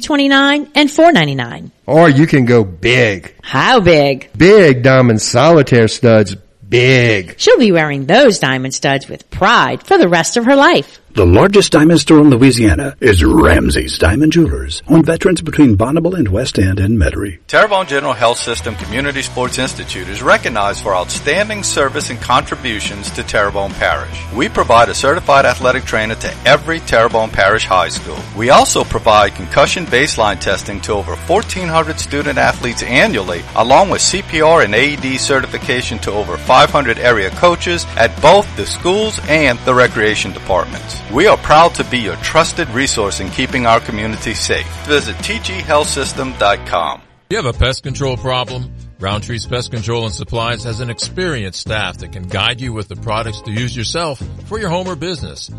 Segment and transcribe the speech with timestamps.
[0.00, 1.72] 229 and 499.
[1.86, 3.34] Or you can go big.
[3.42, 4.30] How big?
[4.36, 6.36] Big diamond solitaire studs.
[6.68, 7.38] Big.
[7.38, 11.00] She'll be wearing those diamond studs with pride for the rest of her life.
[11.14, 16.26] The largest diamond store in Louisiana is Ramsey's Diamond Jewelers on Veterans between Bonneville and
[16.26, 17.38] West End and Metairie.
[17.46, 23.22] Terrebonne General Health System Community Sports Institute is recognized for outstanding service and contributions to
[23.22, 24.24] Terrebonne Parish.
[24.34, 28.18] We provide a certified athletic trainer to every Terrebonne Parish high school.
[28.36, 34.64] We also provide concussion baseline testing to over 1,400 student athletes annually, along with CPR
[34.64, 40.32] and AED certification to over 500 area coaches at both the schools and the recreation
[40.32, 41.03] departments.
[41.12, 44.66] We are proud to be your trusted resource in keeping our community safe.
[44.86, 47.02] Visit tghealthsystem.com.
[47.30, 48.74] You have a pest control problem?
[49.00, 52.96] Roundtree's Pest Control and Supplies has an experienced staff that can guide you with the
[52.96, 55.50] products to use yourself for your home or business.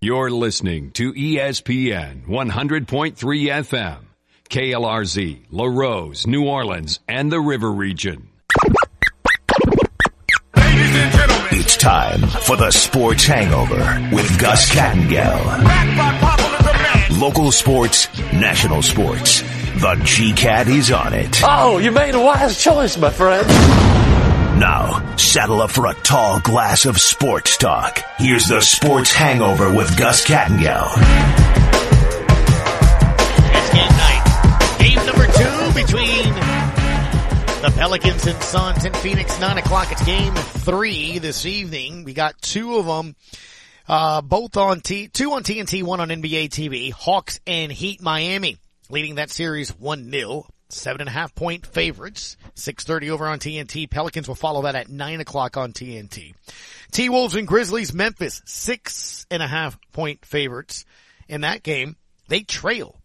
[0.02, 3.98] You're listening to ESPN 100.3 FM,
[4.50, 8.28] KLRZ, Larose, New Orleans, and the River Region.
[11.74, 15.42] It's time for the Sports Hangover with Gus Kattengell.
[17.18, 19.40] Local sports, national sports.
[19.80, 21.40] The G-Cat is on it.
[21.42, 23.48] Oh, you made a wise choice, my friend.
[24.60, 28.00] Now, saddle up for a tall glass of sports talk.
[28.18, 30.92] Here's the Sports Hangover with Gus Kattengell.
[33.48, 34.76] It's game night.
[34.78, 36.34] Game number two between
[37.62, 39.92] the Pelicans and Suns in Phoenix, 9 o'clock.
[39.92, 42.02] It's game three this evening.
[42.02, 43.14] We got two of them,
[43.88, 46.90] uh, both on T, two on TNT, one on NBA TV.
[46.90, 48.58] Hawks and Heat Miami
[48.90, 50.44] leading that series 1-0.
[50.70, 52.36] Seven and a half point favorites.
[52.56, 53.88] 6.30 over on TNT.
[53.88, 56.34] Pelicans will follow that at 9 o'clock on TNT.
[56.90, 60.84] T-Wolves and Grizzlies, Memphis, six and a half point favorites.
[61.28, 61.94] In that game,
[62.26, 62.98] they trail.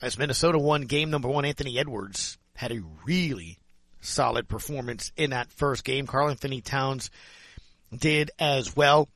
[0.00, 3.58] As Minnesota won game number one, Anthony Edwards had a really
[4.00, 6.06] solid performance in that first game.
[6.06, 7.10] Karl-Anthony Towns
[7.92, 9.08] did as well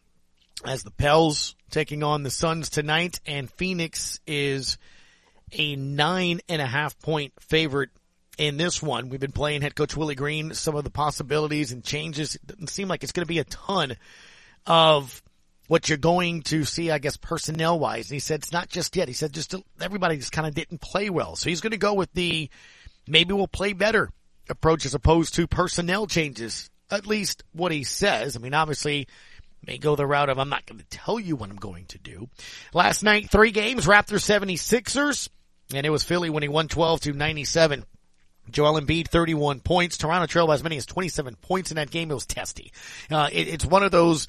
[0.64, 4.78] as the Pels taking on the Suns tonight and Phoenix is
[5.52, 7.90] a nine and a half point favorite
[8.36, 9.10] in this one.
[9.10, 12.34] We've been playing head coach Willie Green, some of the possibilities and changes.
[12.34, 13.96] It doesn't seem like it's going to be a ton
[14.66, 15.22] of
[15.68, 18.10] what you're going to see, I guess, personnel wise.
[18.10, 19.06] And he said it's not just yet.
[19.06, 21.36] He said just everybody just kind of didn't play well.
[21.36, 22.50] So he's going to go with the
[23.06, 24.10] maybe we'll play better
[24.48, 26.70] approach as opposed to personnel changes.
[26.90, 28.36] At least what he says.
[28.36, 29.08] I mean, obviously
[29.66, 31.98] may go the route of I'm not going to tell you what I'm going to
[31.98, 32.28] do.
[32.72, 35.28] Last night, three games, Raptors 76ers,
[35.74, 37.84] and it was Philly winning 112 to 97.
[38.48, 39.98] Joel Embiid, 31 points.
[39.98, 42.10] Toronto trailed by as many as 27 points in that game.
[42.10, 42.72] It was testy.
[43.10, 44.28] Uh, it, it's one of those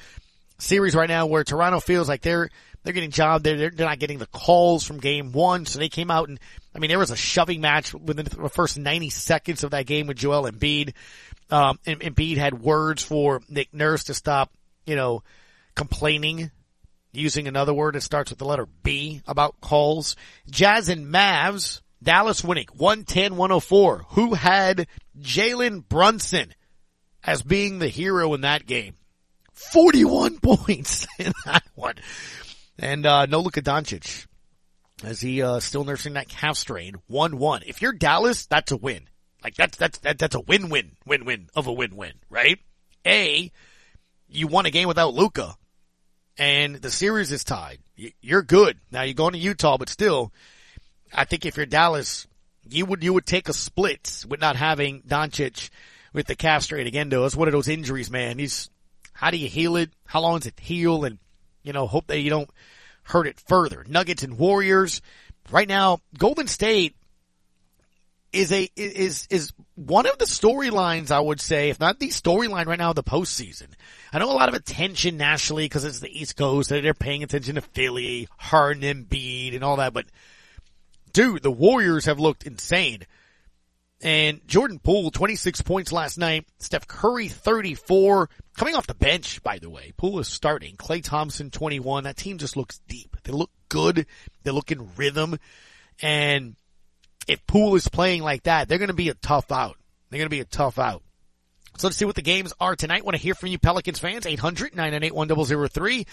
[0.57, 2.49] series right now where Toronto feels like they're,
[2.83, 3.44] they're getting job.
[3.44, 5.67] They're, they're not getting the calls from game one.
[5.67, 6.39] So they came out and,
[6.77, 10.05] I mean, there was a shoving match within the first 90 seconds of that game
[10.05, 10.93] with Joel Embiid.
[11.49, 14.51] Um, and Embiid had words for Nick Nurse to stop,
[14.85, 15.23] you know,
[15.73, 16.51] complaining
[17.13, 20.15] using another word that starts with the letter B about calls.
[20.51, 24.03] Jazz and Mavs, Dallas winning 110-104.
[24.09, 24.85] Who had
[25.19, 26.53] Jalen Brunson
[27.23, 28.94] as being the hero in that game?
[29.53, 31.95] 41 points in that one.
[32.77, 34.27] And, uh, no Luka Doncic
[35.03, 36.96] as he, uh, still nursing that calf strain.
[37.09, 37.63] 1-1.
[37.68, 39.08] If you're Dallas, that's a win.
[39.44, 42.59] Like that's, that's, that, that's a win-win, win-win of a win-win, right?
[43.06, 43.52] A,
[44.28, 45.56] you won a game without Luka
[46.38, 47.80] and the series is tied.
[48.22, 48.80] You're good.
[48.91, 50.31] Now you're going to Utah, but still,
[51.13, 52.28] I think if you're Dallas,
[52.69, 55.69] you would, you would take a split with not having Doncic
[56.13, 57.25] with the calf strain again though.
[57.25, 58.40] It's one of those injuries, man.
[58.40, 58.69] He's,
[59.13, 59.91] how do you heal it?
[60.06, 61.06] How long does it heal?
[61.06, 61.18] And,
[61.63, 62.50] you know, hope that you don't
[63.07, 63.86] hurt it further.
[63.88, 65.01] Nuggets and Warriors.
[65.50, 66.95] Right now, Golden State
[68.33, 72.65] is a, is, is one of the storylines, I would say, if not the storyline
[72.65, 73.68] right now of the postseason.
[74.12, 77.24] I know a lot of attention nationally because it's the East Coast and they're paying
[77.24, 80.06] attention to Philly, Harden, Embiid, and all that, but
[81.13, 83.06] dude, the Warriors have looked insane.
[84.01, 86.45] And Jordan Poole, 26 points last night.
[86.59, 88.29] Steph Curry, 34.
[88.55, 89.91] Coming off the bench, by the way.
[89.97, 90.75] Poole is starting.
[90.75, 92.03] Klay Thompson, 21.
[92.03, 93.17] That team just looks deep.
[93.23, 94.05] They look good.
[94.44, 95.38] They look in rhythm.
[95.99, 96.55] And
[97.27, 99.77] if Poole is playing like that, they're going to be a tough out.
[100.09, 101.01] They're going to be a tough out.
[101.77, 103.03] So let's see what the games are tonight.
[103.03, 104.25] Want to hear from you Pelicans fans.
[104.25, 106.07] 800-998-1003.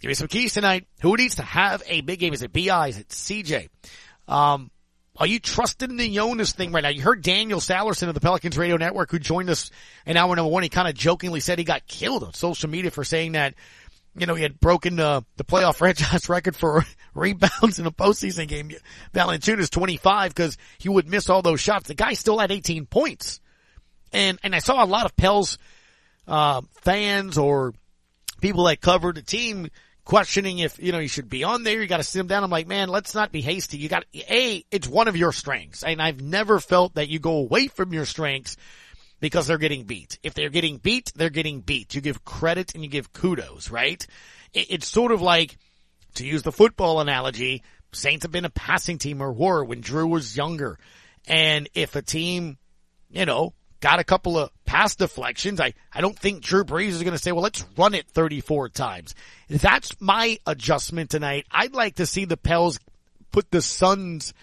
[0.00, 0.86] Give me some keys tonight.
[1.00, 2.34] Who needs to have a big game?
[2.34, 2.88] Is it BI?
[2.88, 3.68] Is it CJ?
[4.28, 4.70] Um,
[5.18, 6.88] are you trusting the Jonas thing right now?
[6.88, 9.70] You heard Daniel Sallerson of the Pelicans radio network who joined us
[10.04, 10.62] in hour number one.
[10.62, 13.54] He kind of jokingly said he got killed on social media for saying that,
[14.16, 16.84] you know, he had broken the, the playoff franchise record for
[17.14, 18.70] rebounds in a postseason game.
[19.14, 21.88] Valanciunas 25 because he would miss all those shots.
[21.88, 23.40] The guy still had 18 points.
[24.12, 25.58] And, and I saw a lot of Pels,
[26.28, 27.74] uh, fans or
[28.40, 29.68] people that covered the team
[30.06, 31.82] questioning if, you know, you should be on there.
[31.82, 32.42] You got to sit him down.
[32.42, 33.76] I'm like, man, let's not be hasty.
[33.76, 35.82] You got, A, it's one of your strengths.
[35.82, 38.56] And I've never felt that you go away from your strengths
[39.20, 40.18] because they're getting beat.
[40.22, 41.94] If they're getting beat, they're getting beat.
[41.94, 44.06] You give credit and you give kudos, right?
[44.54, 45.58] It's sort of like,
[46.14, 47.62] to use the football analogy,
[47.92, 50.78] Saints have been a passing team or were when Drew was younger.
[51.26, 52.58] And if a team,
[53.10, 53.54] you know,
[53.86, 55.60] got a couple of pass deflections.
[55.60, 58.70] I, I don't think Drew Brees is going to say, well, let's run it 34
[58.70, 59.14] times.
[59.48, 61.46] That's my adjustment tonight.
[61.52, 62.80] I'd like to see the Pels
[63.30, 64.34] put the Suns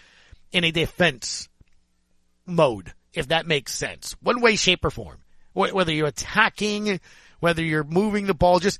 [0.50, 1.50] in a defense
[2.46, 4.16] mode, if that makes sense.
[4.22, 5.18] One way, shape, or form.
[5.52, 6.98] Whether you're attacking,
[7.40, 8.78] whether you're moving the ball, just,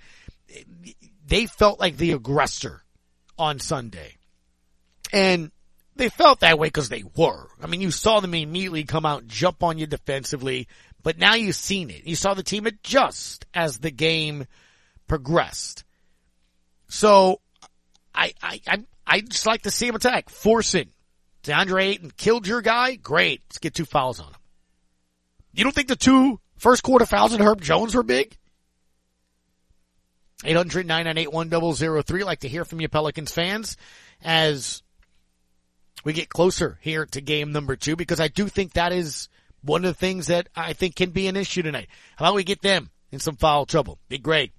[1.26, 2.82] they felt like the aggressor
[3.36, 4.16] on Sunday.
[5.12, 5.50] And
[5.96, 7.48] they felt that way because they were.
[7.62, 10.68] I mean, you saw them immediately come out, jump on you defensively,
[11.02, 12.06] but now you've seen it.
[12.06, 14.46] You saw the team adjust as the game
[15.06, 15.84] progressed.
[16.88, 17.40] So,
[18.14, 20.30] I, I, I, I just like to see him attack.
[20.30, 20.88] Force it.
[21.44, 22.94] DeAndre Ayton killed your guy?
[22.94, 23.42] Great.
[23.48, 24.40] Let's get two fouls on him.
[25.52, 28.36] You don't think the two first quarter fouls on Herb Jones were big?
[30.44, 33.76] 800 998 Like to hear from you Pelicans fans
[34.22, 34.82] as
[36.04, 39.28] we get closer here to game number two because I do think that is
[39.62, 41.88] one of the things that I think can be an issue tonight.
[42.16, 43.98] How about we get them in some foul trouble?
[44.08, 44.52] Be great.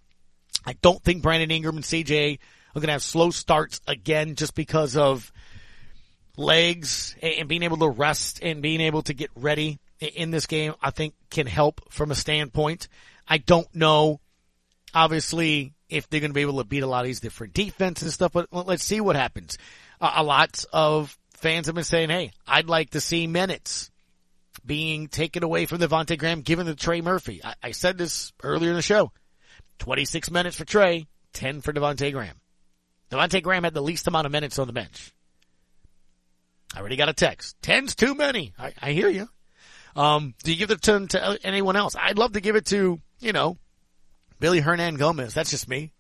[0.66, 2.40] I don't think Brandon Ingram and CJ
[2.76, 5.32] are going to have slow starts again just because of
[6.38, 10.74] legs and being able to rest and being able to get ready in this game.
[10.82, 12.88] I think can help from a standpoint.
[13.28, 14.20] I don't know,
[14.94, 18.04] obviously, if they're going to be able to beat a lot of these different defenses
[18.04, 19.58] and stuff, but let's see what happens.
[20.02, 23.92] a lot of fans have been saying, hey, I'd like to see minutes
[24.66, 27.40] being taken away from Devonte' Graham given to Trey Murphy.
[27.44, 29.12] I, I, said this earlier in the show.
[29.78, 32.36] 26 minutes for Trey, 10 for Devonte' Graham.
[33.12, 35.14] Devonte' Graham had the least amount of minutes on the bench.
[36.76, 37.62] I already got a text.
[37.62, 38.56] Ten's too many.
[38.58, 39.30] I, I hear you.
[39.96, 41.96] Um, do you give the to, to anyone else?
[41.96, 43.60] I'd love to give it to, you know,
[44.40, 45.36] Billy Hernangomez.
[45.36, 45.92] That's just me.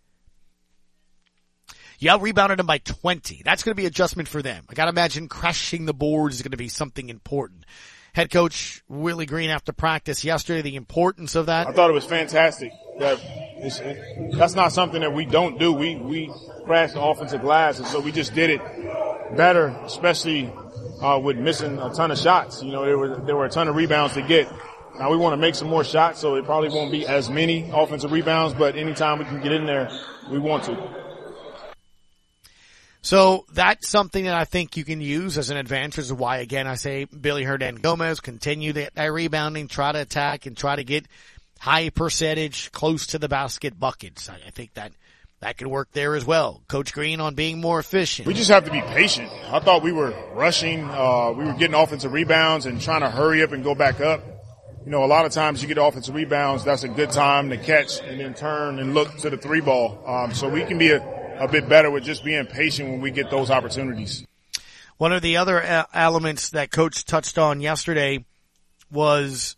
[2.10, 3.42] Out rebounded them by 20.
[3.44, 4.66] That's going to be adjustment for them.
[4.70, 7.66] I got to imagine crashing the boards is going to be something important.
[8.14, 11.68] Head coach Willie Green after practice yesterday, the importance of that.
[11.68, 12.72] I thought it was fantastic.
[13.00, 13.20] That
[14.38, 15.74] that's not something that we don't do.
[15.74, 16.32] We we
[16.64, 18.62] crash the offensive glass, and so we just did it
[19.36, 20.50] better, especially
[21.02, 22.64] uh, with missing a ton of shots.
[22.64, 24.50] You know, there were there were a ton of rebounds to get.
[24.98, 27.70] Now we want to make some more shots, so it probably won't be as many
[27.74, 29.90] offensive rebounds, but anytime we can get in there,
[30.30, 31.05] we want to.
[33.06, 36.00] So that's something that I think you can use as an advantage.
[36.00, 40.58] Is why again I say Billy Hernangomez continue that, that rebounding, try to attack, and
[40.58, 41.06] try to get
[41.60, 44.28] high percentage close to the basket buckets.
[44.28, 44.92] I, I think that
[45.42, 46.64] that could work there as well.
[46.68, 48.28] Coach Green on being more efficient.
[48.28, 49.30] We just have to be patient.
[49.52, 50.84] I thought we were rushing.
[50.90, 54.24] Uh, we were getting offensive rebounds and trying to hurry up and go back up.
[54.84, 56.64] You know, a lot of times you get offensive rebounds.
[56.64, 60.02] That's a good time to catch and then turn and look to the three ball.
[60.08, 63.12] Um, so we can be a a bit better with just being patient when we
[63.12, 64.26] get those opportunities.
[64.98, 68.24] One of the other uh, elements that coach touched on yesterday
[68.92, 69.56] was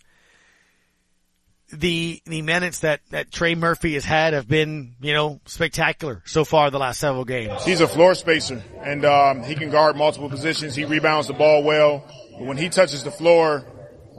[1.72, 6.46] the the minutes that that Trey Murphy has had have been you know spectacular so
[6.46, 7.64] far the last several games.
[7.66, 10.76] He's a floor spacer and um, he can guard multiple positions.
[10.76, 12.06] He rebounds the ball well.
[12.32, 13.66] But when he touches the floor,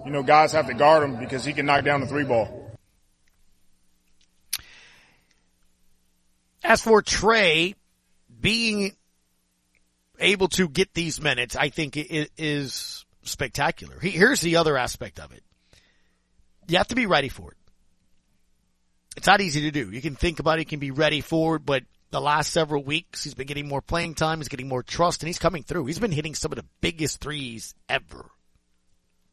[0.05, 2.58] you know guys have to guard him because he can knock down the three ball.
[6.63, 7.75] As for Trey
[8.41, 8.93] being
[10.19, 13.99] able to get these minutes, I think it is spectacular.
[14.01, 15.43] Here's the other aspect of it.
[16.67, 17.57] You have to be ready for it.
[19.17, 19.91] It's not easy to do.
[19.91, 22.83] You can think about it, you can be ready for it, but the last several
[22.83, 25.87] weeks, he's been getting more playing time, he's getting more trust, and he's coming through.
[25.87, 28.31] He's been hitting some of the biggest threes ever.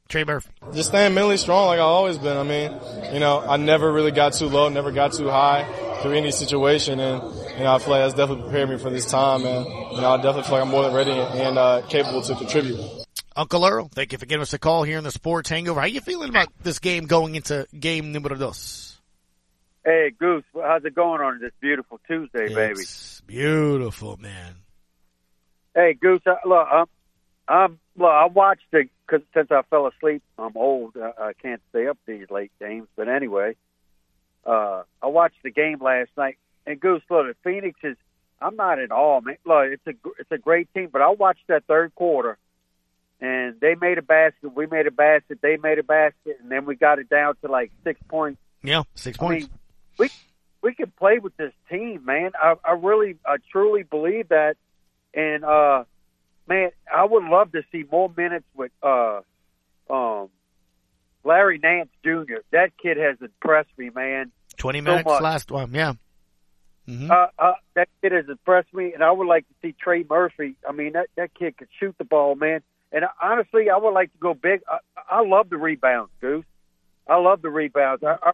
[0.08, 0.52] Trey Murphy.
[0.74, 2.38] Just staying mentally strong like I've always been.
[2.38, 2.72] I mean,
[3.14, 5.66] you know, I never really got too low, never got too high
[6.02, 7.00] through any situation.
[7.00, 7.22] And,
[7.58, 9.46] you know, I feel like that's definitely prepared me for this time.
[9.46, 12.36] And, you know, I definitely feel like I'm more than ready and uh, capable to
[12.36, 12.80] contribute.
[13.36, 15.82] Uncle Earl, thank you for giving us a call here in the Sports Hangover.
[15.82, 18.98] How you feeling about this game going into game numero dos?
[19.84, 22.82] Hey, Goose, how's it going on this beautiful Tuesday, baby?
[23.28, 24.56] Beautiful, man.
[25.76, 26.86] Hey, Goose, uh, look, I'm,
[27.48, 30.24] I'm, look, I watched it cause since I fell asleep.
[30.40, 30.96] I'm old.
[30.98, 32.88] I, I can't stay up these late games.
[32.96, 33.56] But anyway,
[34.46, 36.38] uh, I watched the game last night.
[36.68, 37.98] And Goose, look, Phoenix is,
[38.42, 39.38] I'm not at all, man.
[39.46, 42.38] Look, it's a, it's a great team, but I watched that third quarter
[43.22, 44.54] and they made a basket.
[44.56, 45.40] We made a basket.
[45.42, 48.40] They made a basket, and then we got it down to like six points.
[48.64, 49.48] Yeah, six I points.
[49.48, 49.60] mean,
[49.98, 50.10] we
[50.62, 52.32] we can play with this team, man.
[52.42, 54.58] I, I really, I truly believe that.
[55.14, 55.86] And uh,
[56.48, 59.22] man, I would love to see more minutes with uh,
[59.90, 60.30] um,
[61.26, 62.38] Larry Nance Jr.
[62.52, 64.32] That kid has impressed me, man.
[64.58, 65.22] 20 so minutes much.
[65.22, 65.94] last one, yeah.
[66.88, 67.10] Mhm.
[67.10, 70.56] Uh, uh, that kid has impressed me, and I would like to see Trey Murphy.
[70.68, 72.62] I mean, that that kid could shoot the ball, man.
[72.92, 74.62] And honestly, I would like to go big.
[74.72, 74.78] I,
[75.10, 76.46] I love the rebounds, Goose.
[77.08, 78.04] I love the rebounds.
[78.04, 78.32] I, I,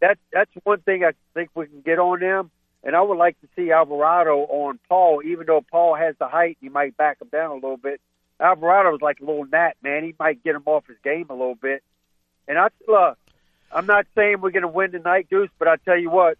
[0.00, 2.50] that that's one thing I think we can get on them.
[2.82, 6.56] And I would like to see Alvarado on Paul, even though Paul has the height,
[6.60, 8.00] he might back him down a little bit.
[8.40, 10.02] Alvarado Alvarado's like a little gnat, man.
[10.02, 11.82] He might get him off his game a little bit.
[12.48, 13.18] And I, look,
[13.72, 16.38] I'm not saying we're going to win tonight, Goose, but I tell you what,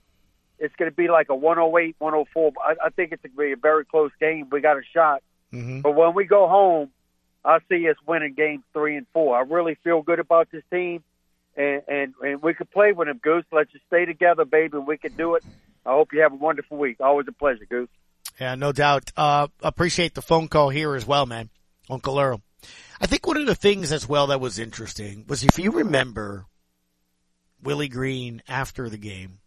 [0.58, 2.52] it's going to be like a 108, 104.
[2.64, 4.48] I, I think it's going to be a very close game.
[4.50, 5.22] We got a shot.
[5.52, 5.82] Mhm.
[5.82, 6.90] But when we go home,
[7.44, 9.36] I see us winning games three and four.
[9.36, 11.02] I really feel good about this team,
[11.56, 13.44] and and, and we could play with them, Goose.
[13.52, 15.44] Let's just stay together, baby, we can do it.
[15.84, 16.98] I hope you have a wonderful week.
[17.00, 17.88] Always a pleasure, Goose.
[18.40, 19.10] Yeah, no doubt.
[19.16, 21.50] Uh, appreciate the phone call here as well, man.
[21.90, 22.40] Uncle Earl.
[23.02, 26.46] I think one of the things as well that was interesting was if you remember
[27.60, 29.40] Willie Green after the game,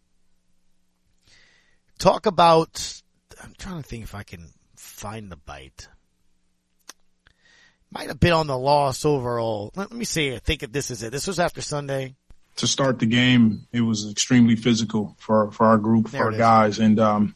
[1.98, 3.00] talk about,
[3.42, 5.88] I'm trying to think if I can find the bite.
[7.90, 9.72] Might have been on the loss overall.
[9.74, 10.34] Let me see.
[10.34, 11.10] I think this is it.
[11.10, 12.14] This was after Sunday.
[12.56, 16.32] to start the game, it was extremely physical for for our group, There for our
[16.32, 16.38] is.
[16.38, 17.34] guys, and um,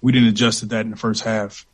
[0.00, 1.66] we didn't adjust to that in the first half.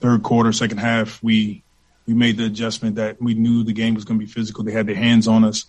[0.00, 1.62] Third quarter, second half, we
[2.10, 4.64] we made the adjustment that we knew the game was going to be physical.
[4.64, 5.66] They had their hands on us,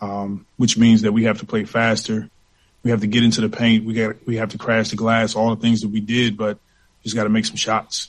[0.00, 2.30] um, which means that we have to play faster.
[2.82, 3.84] We have to get into the paint.
[3.84, 5.34] We got we have to crash the glass.
[5.34, 6.58] All the things that we did, but
[7.02, 8.08] just got to make some shots.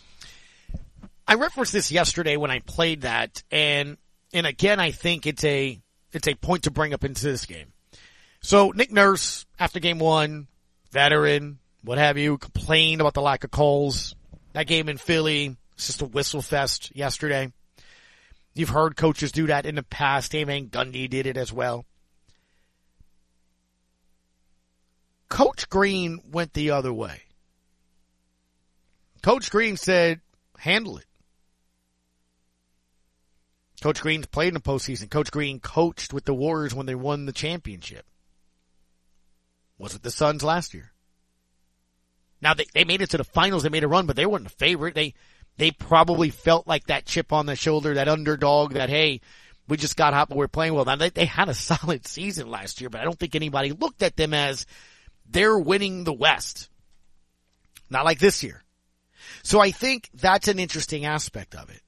[1.28, 3.98] I referenced this yesterday when I played that, and
[4.32, 5.78] and again, I think it's a
[6.14, 7.74] it's a point to bring up into this game.
[8.40, 10.48] So Nick Nurse, after game one,
[10.92, 14.16] veteran, what have you, complained about the lack of calls.
[14.54, 17.52] That game in Philly, it's just a whistle fest yesterday.
[18.54, 20.34] You've heard coaches do that in the past.
[20.36, 20.68] Amen.
[20.68, 21.86] Gundy did it as well.
[25.30, 27.24] Coach Green went the other way.
[29.24, 30.22] Coach Green said,
[30.60, 31.06] handle it.
[33.82, 35.10] Coach Green's played in the postseason.
[35.10, 38.06] Coach Green coached with the Warriors when they won the championship.
[39.78, 40.92] Was it the Suns last year?
[42.42, 43.64] Now they, they made it to the finals.
[43.64, 44.96] They made a run, but they weren't the favorite.
[44.96, 45.16] They,
[45.58, 49.22] they probably felt like that chip on the shoulder, that underdog, that hey,
[49.68, 50.86] we just got hot, but we're playing well.
[50.86, 54.04] Now they, they had a solid season last year, but I don't think anybody looked
[54.04, 54.66] at them as
[55.30, 56.70] they're winning the West.
[57.90, 58.64] Not like this year.
[59.44, 61.82] So I think that's an interesting aspect of it.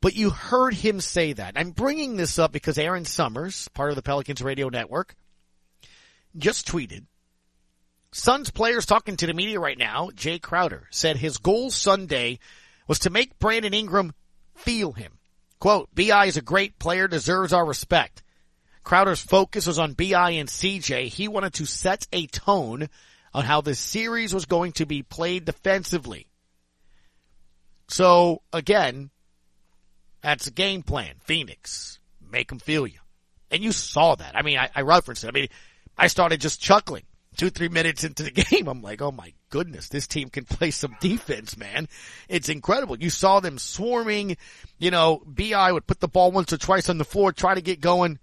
[0.00, 1.54] But you heard him say that.
[1.56, 5.14] I'm bringing this up because Aaron Summers, part of the Pelicans radio network,
[6.36, 7.04] just tweeted,
[8.12, 12.40] Suns players talking to the media right now, Jae Crowder, said his goal Sunday
[12.88, 14.12] was to make Brandon Ingram
[14.56, 15.12] feel him.
[15.60, 18.22] Quote, BI is a great player, deserves our respect.
[18.82, 21.06] Crowder's focus was on BI and CJ.
[21.06, 22.88] He wanted to set a tone
[23.32, 26.26] on how the series was going to be played defensively.
[27.88, 29.10] So again,
[30.20, 31.14] that's a game plan.
[31.20, 32.98] Phoenix, make them feel you.
[33.52, 34.36] And you saw that.
[34.36, 35.28] I mean, I, I referenced it.
[35.28, 35.48] I mean,
[35.96, 37.04] I started just chuckling
[37.40, 38.68] two, three minutes into the game.
[38.68, 41.88] I'm like, oh my goodness, this team can play some defense, man.
[42.28, 42.98] It's incredible.
[42.98, 44.36] You saw them swarming,
[44.78, 47.62] you know, BI would put the ball once or twice on the floor, try to
[47.62, 48.18] get going,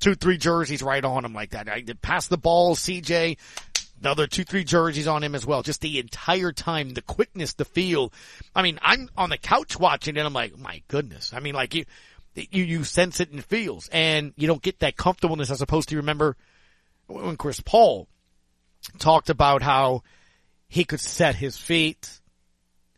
[0.00, 1.66] two, three jerseys right on him like that.
[1.66, 3.38] I did pass the ball, CJ,
[3.98, 5.62] another two, three jerseys on him as well.
[5.62, 8.12] Just the entire time, the quickness, the feel.
[8.54, 10.26] I mean, I'm on the couch watching it.
[10.26, 11.32] I'm like, my goodness.
[11.32, 11.86] I mean, like you,
[12.34, 15.96] you, you sense it in feels and you don't get that comfortableness as opposed to
[15.96, 16.36] remember
[17.06, 18.08] when Chris Paul
[18.98, 20.02] talked about how
[20.68, 22.20] he could set his feet.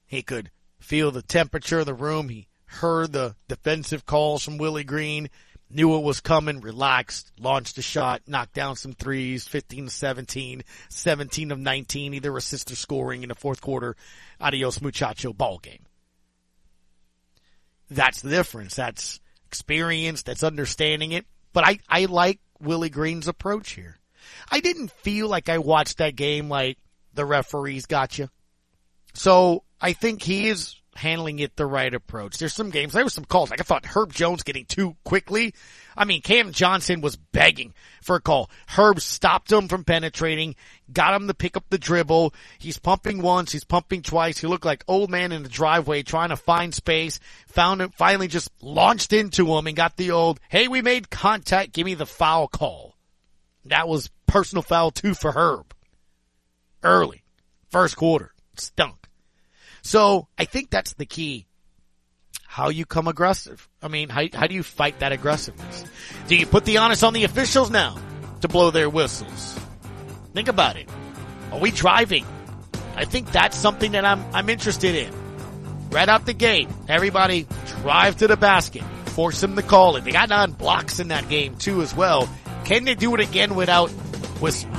[0.07, 2.29] He could feel the temperature of the room.
[2.29, 5.31] He heard the defensive calls from Willie Green,
[5.71, 10.63] knew it was coming, relaxed, launched a shot, knocked down some threes, 15 to 17,
[10.89, 13.97] 17 of 19, either assist or scoring in the fourth quarter.
[14.41, 15.87] Adios muchacho ball game.
[17.91, 18.77] that's the difference.
[18.77, 20.23] That's experience.
[20.23, 21.27] That's understanding it.
[21.53, 23.99] But I, I like Willie Green's approach here.
[24.51, 26.79] I didn't feel like I watched that game like
[27.15, 28.29] the referees got you.
[29.15, 32.39] So I think he is handling it the right approach.
[32.39, 33.51] There's some games, there were some calls.
[33.51, 35.55] Like I thought Herb Jones getting too quickly.
[35.97, 38.51] I mean, Cam Johnson was begging for a call.
[38.69, 40.57] Herb stopped him from penetrating,
[40.93, 42.35] got him to pick up the dribble.
[42.59, 44.39] He's pumping once, he's pumping twice.
[44.39, 48.29] He looked like old man in the driveway trying to find space, found him, finally
[48.29, 52.07] just launched into him and got the old, hey, we made contact, give me the
[52.07, 52.94] foul call.
[53.67, 55.75] That was personal foul two for Herb.
[56.83, 57.23] Early.
[57.71, 58.33] First quarter.
[58.57, 59.09] Stunk.
[59.83, 61.47] So I think that's the key.
[62.47, 63.69] How you come aggressive.
[63.83, 65.85] I mean, how, how do you fight that aggressiveness?
[66.29, 67.99] Do you put the onus on the officials now
[68.43, 69.59] to blow their whistles?
[70.35, 70.89] Think about it.
[71.51, 72.25] Are we driving?
[72.97, 75.13] I think that's something that I'm, I'm interested in.
[75.91, 77.47] Right out the gate, everybody
[77.83, 78.83] drive to the basket.
[79.07, 80.05] Force them to call it.
[80.05, 82.29] They got nine blocks in that game too as well.
[82.65, 83.91] Can they do it again without
[84.41, 84.73] whistles?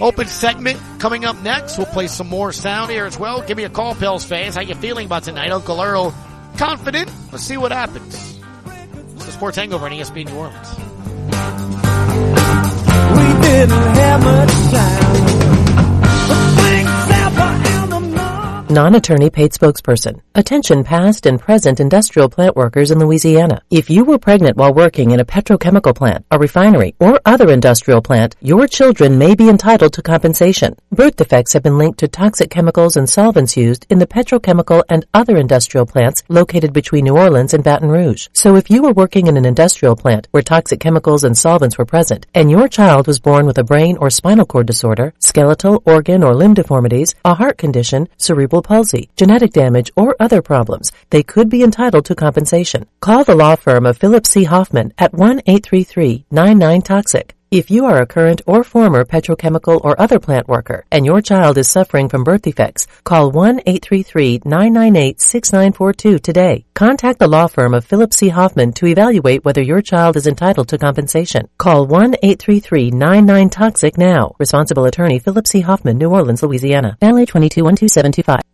[0.00, 1.78] Open segment coming up next.
[1.78, 3.42] We'll play some more sound here as well.
[3.42, 4.54] Give me a call, Pels fans.
[4.54, 5.50] How you feeling about tonight?
[5.50, 6.14] Uncle Earl,
[6.56, 7.10] confident.
[7.30, 8.14] Let's see what happens.
[9.14, 10.70] It's the Sports Hangover on ESPN New Orleans.
[13.16, 15.14] We didn't have much time.
[16.28, 17.04] But thanks
[18.74, 20.20] Non-attorney paid spokesperson.
[20.34, 23.62] Attention past and present industrial plant workers in Louisiana.
[23.70, 28.02] If you were pregnant while working in a petrochemical plant, a refinery, or other industrial
[28.02, 30.74] plant, your children may be entitled to compensation.
[30.90, 35.06] Birth defects have been linked to toxic chemicals and solvents used in the petrochemical and
[35.14, 38.26] other industrial plants located between New Orleans and Baton Rouge.
[38.32, 41.86] So if you were working in an industrial plant where toxic chemicals and solvents were
[41.86, 46.24] present, and your child was born with a brain or spinal cord disorder, skeletal, organ,
[46.24, 51.48] or limb deformities, a heart condition, cerebral palsy, genetic damage, or other problems, they could
[51.48, 52.86] be entitled to compensation.
[53.00, 54.44] Call the law firm of Philip C.
[54.44, 57.34] Hoffman at 1-833-99-TOXIC.
[57.54, 61.56] If you are a current or former petrochemical or other plant worker and your child
[61.56, 66.64] is suffering from birth defects, call 1-833-998-6942 today.
[66.74, 68.30] Contact the law firm of Philip C.
[68.30, 71.48] Hoffman to evaluate whether your child is entitled to compensation.
[71.56, 74.34] Call 1-833-99-TOXIC now.
[74.40, 75.60] Responsible attorney Philip C.
[75.60, 76.96] Hoffman, New Orleans, Louisiana.
[76.98, 78.53] Family 221275.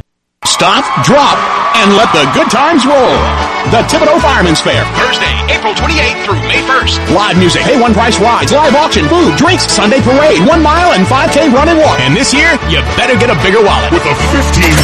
[0.61, 1.39] Stop, drop,
[1.75, 3.50] and let the good times roll.
[3.69, 6.97] The Thibodaux Fireman's Fair, Thursday, April 28th through May 1st.
[7.13, 11.05] Live music, pay one price rides, live auction, food, drinks, Sunday parade, one mile and
[11.05, 12.01] 5K run and walk.
[12.01, 14.81] And this year, you better get a bigger wallet with a $15,000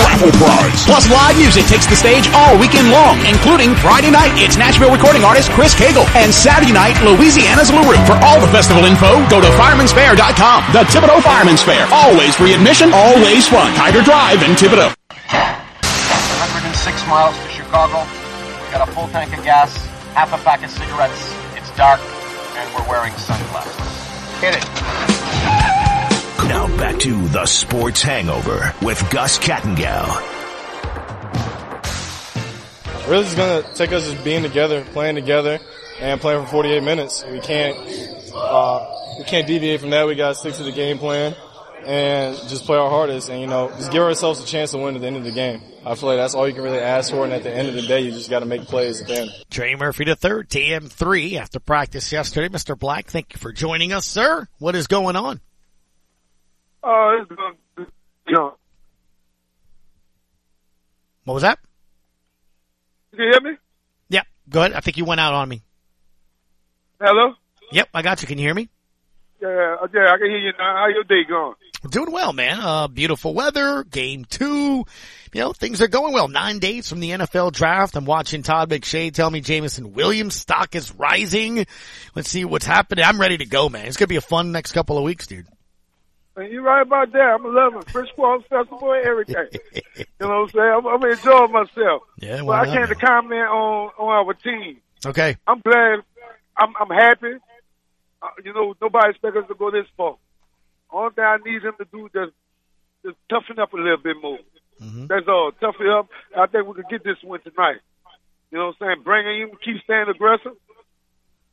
[0.00, 0.80] raffle prize.
[0.88, 5.22] Plus live music takes the stage all weekend long, including Friday night, it's Nashville recording
[5.22, 8.00] artist Chris Cagle, and Saturday night, Louisiana's LaRue.
[8.08, 10.72] For all the festival info, go to fireman'sfair.com.
[10.72, 13.76] The Thibodaux Fireman's Fair, always free admission, always fun.
[13.76, 14.96] Tiger Drive in Thibodaux.
[15.28, 18.02] 106 miles to Chicago.
[18.64, 19.76] We got a full tank of gas,
[20.12, 21.32] half a pack of cigarettes.
[21.54, 24.40] It's dark, and we're wearing sunglasses.
[24.40, 24.64] Hit it.
[26.48, 30.08] Now back to the Sports Hangover with Gus Kattengell.
[33.08, 35.60] Really, it's gonna take us just being together, playing together,
[36.00, 37.24] and playing for 48 minutes.
[37.24, 37.76] We can't,
[38.34, 38.84] uh,
[39.16, 40.08] we can't deviate from that.
[40.08, 41.36] We gotta stick to the game plan
[41.90, 44.94] and just play our hardest and, you know, just give ourselves a chance to win
[44.94, 45.60] at the end of the game.
[45.84, 47.24] I feel like that's all you can really ask for.
[47.24, 49.22] And at the end of the day, you just got to make plays at the
[49.22, 49.30] end.
[49.50, 52.48] Trey Murphy the third, TM3 after practice yesterday.
[52.48, 52.78] Mr.
[52.78, 54.46] Black, thank you for joining us, sir.
[54.58, 55.40] What is going on?
[56.84, 57.56] Oh, it's going
[58.28, 58.54] you know.
[61.24, 61.58] What was that?
[63.10, 63.58] Can you hear me?
[64.08, 64.74] Yeah, go ahead.
[64.74, 65.62] I think you went out on me.
[67.00, 67.34] Hello?
[67.72, 68.28] Yep, I got you.
[68.28, 68.68] Can you hear me?
[69.42, 70.76] Yeah, yeah, I can hear you now.
[70.76, 71.54] How your day going?
[71.88, 72.60] Doing well, man.
[72.60, 74.84] Uh, beautiful weather, game two.
[75.32, 76.28] You know, things are going well.
[76.28, 77.96] Nine days from the NFL draft.
[77.96, 81.66] I'm watching Todd McShay tell me Jameson Williams stock is rising.
[82.14, 83.04] Let's see what's happening.
[83.04, 83.86] I'm ready to go, man.
[83.86, 85.46] It's going to be a fun next couple of weeks, dude.
[86.36, 87.38] And you're right about that.
[87.38, 89.48] I'm loving Fresh Falls Festival and everything.
[89.96, 90.74] you know what I'm saying?
[90.76, 92.02] I'm, I'm enjoying myself.
[92.18, 94.80] Yeah, why I came to comment on, on our team.
[95.06, 95.36] Okay.
[95.46, 96.00] I'm glad.
[96.58, 97.34] I'm, I'm happy.
[98.22, 100.16] Uh, you know, nobody expects us to go this far.
[100.92, 102.32] Only thing I need him to do is just,
[103.04, 104.38] just toughen up a little bit more.
[104.80, 105.06] Mm-hmm.
[105.06, 105.52] That's all.
[105.60, 106.08] Toughen up.
[106.36, 107.80] I think we could get this one tonight.
[108.50, 109.04] You know what I'm saying?
[109.04, 110.52] Bring him, keep staying aggressive.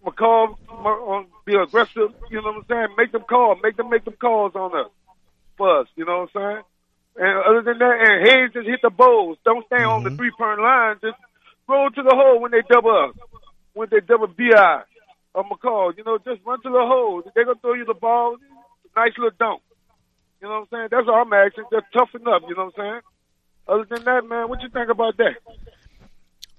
[0.05, 2.13] McCall, uh, be aggressive.
[2.31, 2.87] You know what I'm saying?
[2.97, 3.55] Make them call.
[3.61, 4.91] Make them make them calls on us
[5.57, 5.87] for us.
[5.95, 6.63] You know what I'm saying?
[7.17, 9.37] And other than that, and Hayes just hit the bowls.
[9.43, 10.97] Don't stay on the three point line.
[11.01, 11.17] Just
[11.67, 13.15] roll to the hole when they double up.
[13.73, 14.83] When they double bi
[15.33, 15.97] or McCall.
[15.97, 17.23] You know, just run to the hole.
[17.33, 18.37] They're gonna throw you the ball.
[18.97, 19.61] Nice little dunk.
[20.41, 20.87] You know what I'm saying?
[20.91, 21.65] That's all I'm asking.
[21.71, 22.41] Just toughen up.
[22.49, 23.01] You know what I'm saying?
[23.67, 25.35] Other than that, man, what you think about that?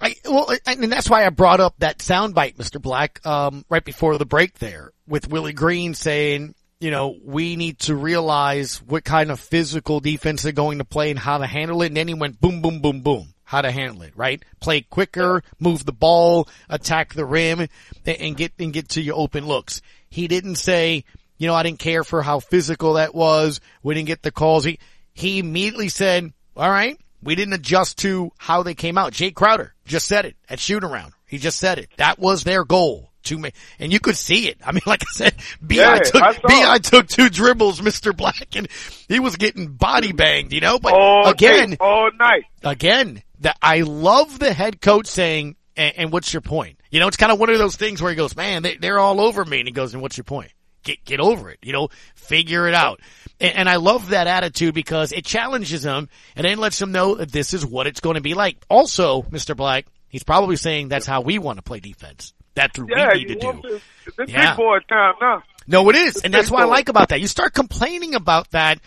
[0.01, 2.81] I, well, I- and that's why I brought up that soundbite, Mr.
[2.81, 7.81] Black, um, right before the break there with Willie Green saying, you know, we need
[7.81, 11.83] to realize what kind of physical defense they're going to play and how to handle
[11.83, 11.87] it.
[11.89, 13.35] And then he went boom, boom, boom, boom.
[13.43, 14.45] How to handle it, right?
[14.61, 17.67] Play quicker, move the ball, attack the rim,
[18.07, 19.81] and get, and get to your open looks.
[20.11, 21.05] He didn't say,
[21.39, 23.61] you know, I didn't care for how physical that was.
[23.83, 24.65] We didn't get the calls.
[24.65, 24.79] He,
[25.15, 29.13] he immediately said, all right, we didn't adjust to how they came out.
[29.13, 31.13] Jake Crowder just said it at shoot around.
[31.27, 31.89] He just said it.
[31.97, 34.59] That was their goal to make, and you could see it.
[34.65, 38.17] I mean, like I said, Bi Yeah, took, I Bi took two dribbles, Mr.
[38.17, 38.69] Black, and
[39.09, 42.45] he was getting body banged, you know, but all again, day, all night.
[42.65, 46.81] again, that I love the head coach saying, and, and what's your point?
[46.91, 48.99] You know, it's kind of one of those things where he goes, man, they, they're
[48.99, 49.59] all over me.
[49.59, 50.51] And he goes, and what's your point?
[50.89, 51.59] Get, get over it.
[51.63, 53.01] You know, figure it out.
[53.39, 57.17] And, and I love that attitude because it challenges him and then lets him know
[57.17, 58.57] that this is what it's going to be like.
[58.71, 59.55] Also, Mr.
[59.55, 62.33] Black, he's probably saying that's how we want to play defense.
[62.55, 63.53] That's what Yeah, we need to do.
[63.63, 63.81] to.
[64.17, 64.53] This Yeah.
[64.53, 65.43] big boy time now.
[65.67, 66.17] No, it is.
[66.23, 67.21] And that's what I like about that.
[67.21, 68.79] You start complaining about that,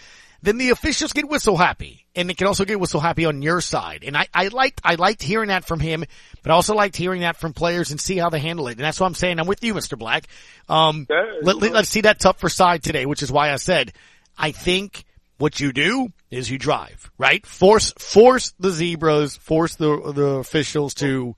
[0.41, 2.05] then the officials get whistle happy.
[2.13, 4.03] And they can also get whistle happy on your side.
[4.05, 6.03] And I, I liked, I liked hearing that from him,
[6.43, 8.71] but I also liked hearing that from players and see how they handle it.
[8.71, 9.39] And that's what I'm saying.
[9.39, 9.97] I'm with you, Mr.
[9.97, 10.27] Black.
[10.67, 13.93] Um, let, let, us see that tougher side today, which is why I said,
[14.37, 15.05] I think
[15.37, 17.45] what you do is you drive, right?
[17.45, 21.35] Force, force the zebras, force the, the officials to,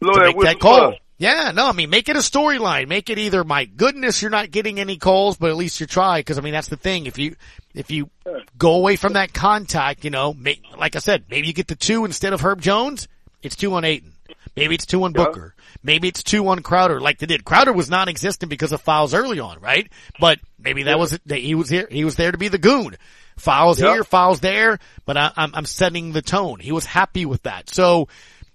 [0.00, 0.90] Blow to that make that call.
[0.90, 1.00] first.
[1.18, 2.86] Yeah, no, I mean, make it a storyline.
[2.86, 6.22] Make it either, my goodness, you're not getting any calls, but at least you try.
[6.22, 7.06] Cause I mean, that's the thing.
[7.06, 7.34] If you,
[7.74, 8.08] if you
[8.56, 11.74] go away from that contact, you know, make, like I said, maybe you get the
[11.74, 13.08] two instead of Herb Jones.
[13.42, 14.12] It's two on Ayton.
[14.54, 15.54] Maybe it's two on Booker.
[15.82, 17.44] Maybe it's two on Crowder, like they did.
[17.44, 19.88] Crowder was non-existent because of fouls early on, right?
[20.20, 21.86] But maybe that was that he was here.
[21.90, 22.96] He was there to be the goon.
[23.36, 23.92] Fouls Yeah.
[23.94, 24.78] here, fouls there.
[25.04, 26.58] But I, I'm I'm setting the tone.
[26.58, 27.70] He was happy with that.
[27.70, 28.08] So,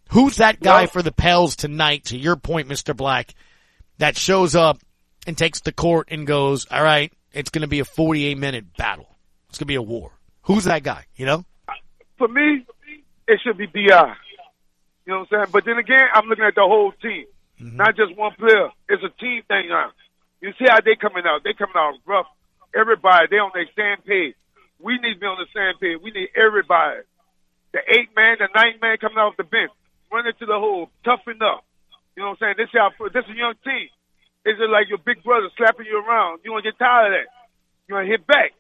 [0.10, 0.88] who's that guy Yeah.
[0.88, 2.06] for the Pels tonight?
[2.06, 3.34] To your point, Mister Black,
[3.98, 4.80] that shows up
[5.28, 8.76] and takes the court and goes, "All right, it's going to be a 48 minute
[8.78, 9.08] battle.
[9.50, 10.12] It's going to be a war."
[10.44, 11.06] Who's that guy?
[11.16, 11.46] You know?
[12.18, 12.66] For me,
[13.28, 13.80] it should be Bi.
[13.80, 13.88] You
[15.12, 15.46] know what I'm saying?
[15.52, 17.26] But then again, I'm looking at the whole team,
[17.62, 17.78] Mm-hmm.
[17.78, 18.70] not just one player.
[18.90, 19.92] It's a team thing now.
[20.42, 21.44] You see how they coming out?
[21.44, 22.26] They coming out rough.
[22.76, 24.36] Everybody, they on their same page.
[24.80, 26.00] We need to be on the same page.
[26.04, 27.02] We need everybody.
[27.72, 29.72] The eight man, the nine man coming off the bench,
[30.14, 31.66] running to the hole, toughen up.
[32.16, 32.62] You know what I'm saying?
[32.62, 33.90] This is our, this is a young team.
[34.46, 36.46] Is it like your big brother slapping you around?
[36.46, 37.28] You want to get tired of that?
[37.90, 38.54] You want to hit back?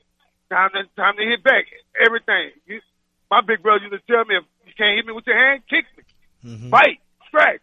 [0.50, 1.70] Time to time to hit back.
[1.94, 2.52] Everything.
[2.66, 2.82] You,
[3.30, 5.62] my big brother used to tell me, if you can't hit me with your hand,
[5.70, 6.04] kick me,
[6.44, 6.70] mm-hmm.
[6.70, 7.62] fight, scratch,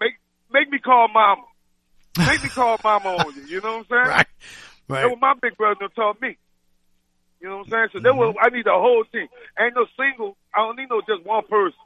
[0.00, 0.14] make
[0.50, 1.42] make me call mama,
[2.18, 3.42] make me call mama on you.
[3.46, 4.08] You know what I'm saying?
[4.08, 4.26] Right.
[4.88, 5.02] Right.
[5.02, 6.36] That's what my big brother taught me.
[7.40, 7.88] You know what I'm saying?
[7.92, 8.18] So that mm-hmm.
[8.18, 9.28] was, I need the whole team.
[9.58, 10.36] Ain't no single.
[10.54, 11.78] I don't need no just one person.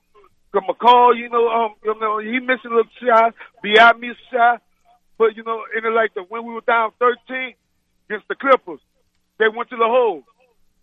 [0.52, 3.34] Cause McCall, you know, um, you know, he missing a little shot.
[3.62, 4.62] Bi missed a shot.
[5.18, 7.54] But you know, it like the when we were down 13
[8.08, 8.80] against the Clippers,
[9.38, 10.24] they went to the hole.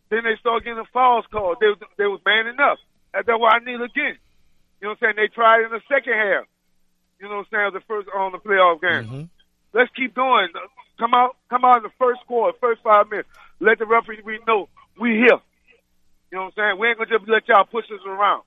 [0.10, 1.58] Then they started getting fouls called.
[1.62, 2.80] They was, they was manning up.
[3.14, 4.18] That's what I need again.
[4.82, 5.16] You know what I'm saying?
[5.18, 6.46] They tried in the second half.
[7.20, 7.72] You know what I'm saying?
[7.74, 9.30] The first on the playoff game.
[9.74, 10.48] Let's keep going.
[10.98, 13.30] Come out, come out in the first quarter, first five minutes.
[13.60, 14.68] Let the referee know
[15.00, 15.40] we here.
[16.32, 16.80] You know what I'm saying?
[16.80, 18.44] We ain't gonna just let y'all push us around.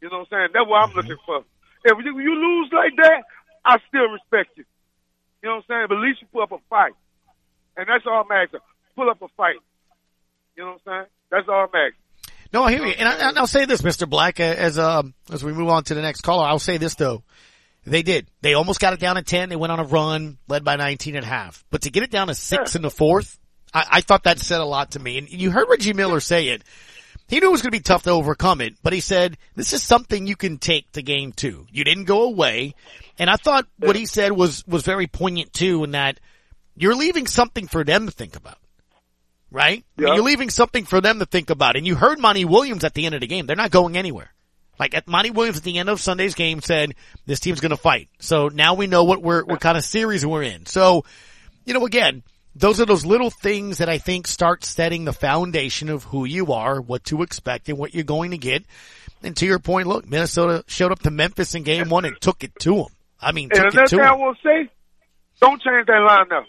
[0.00, 0.48] You know what I'm saying?
[0.54, 1.44] That's what I'm looking for.
[1.84, 3.22] If you, you lose like that,
[3.64, 4.64] I still respect you.
[5.42, 5.86] You know what I'm saying?
[5.88, 6.92] But at least you put up a fight.
[7.76, 8.60] And that's all I'm asking.
[8.96, 9.56] Pull up a fight.
[10.56, 11.06] You know what I'm saying?
[11.30, 12.02] That's all I'm asking.
[12.52, 12.94] No, I hear you.
[12.98, 14.08] And, I, and I'll say this, Mr.
[14.08, 17.22] Black, as, um, as we move on to the next caller, I'll say this though.
[17.84, 18.28] They did.
[18.42, 19.48] They almost got it down to 10.
[19.48, 21.64] They went on a run, led by 19 and a half.
[21.70, 23.38] But to get it down to six in the fourth,
[23.72, 25.18] I, I thought that said a lot to me.
[25.18, 26.64] And you heard Reggie Miller say it.
[27.28, 29.74] He knew it was going to be tough to overcome it, but he said, this
[29.74, 31.66] is something you can take to game two.
[31.70, 32.74] You didn't go away.
[33.18, 36.20] And I thought what he said was, was very poignant too in that
[36.74, 38.56] you're leaving something for them to think about.
[39.50, 39.84] Right?
[39.98, 41.76] I mean, you're leaving something for them to think about.
[41.76, 43.46] And you heard Monty Williams at the end of the game.
[43.46, 44.32] They're not going anywhere.
[44.78, 46.94] Like at Monty Williams at the end of Sunday's game said,
[47.26, 48.08] this team's going to fight.
[48.20, 50.66] So now we know what we're, what kind of series we're in.
[50.66, 51.04] So,
[51.64, 52.22] you know, again,
[52.58, 56.52] those are those little things that I think start setting the foundation of who you
[56.52, 58.64] are, what to expect, and what you're going to get.
[59.22, 62.44] And to your point, look, Minnesota showed up to Memphis in game one and took
[62.44, 62.86] it to them.
[63.20, 64.20] I mean, And took it to thing I them.
[64.20, 64.70] want to say,
[65.40, 66.44] don't change that lineup.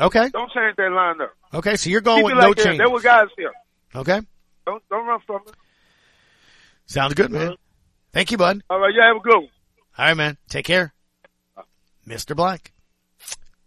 [0.00, 0.28] Okay.
[0.30, 1.28] Don't change that lineup.
[1.52, 2.64] Okay, so you're going Keep with it no like that.
[2.64, 2.78] change.
[2.78, 3.52] There were guys here.
[3.94, 4.20] Okay.
[4.66, 5.54] Don't don't run from it.
[6.86, 7.54] Sounds good, man.
[8.12, 8.62] Thank you, bud.
[8.70, 9.48] All right, you have a good one.
[9.98, 10.36] All right, man.
[10.48, 10.92] Take care.
[12.06, 12.34] Mr.
[12.36, 12.72] Black.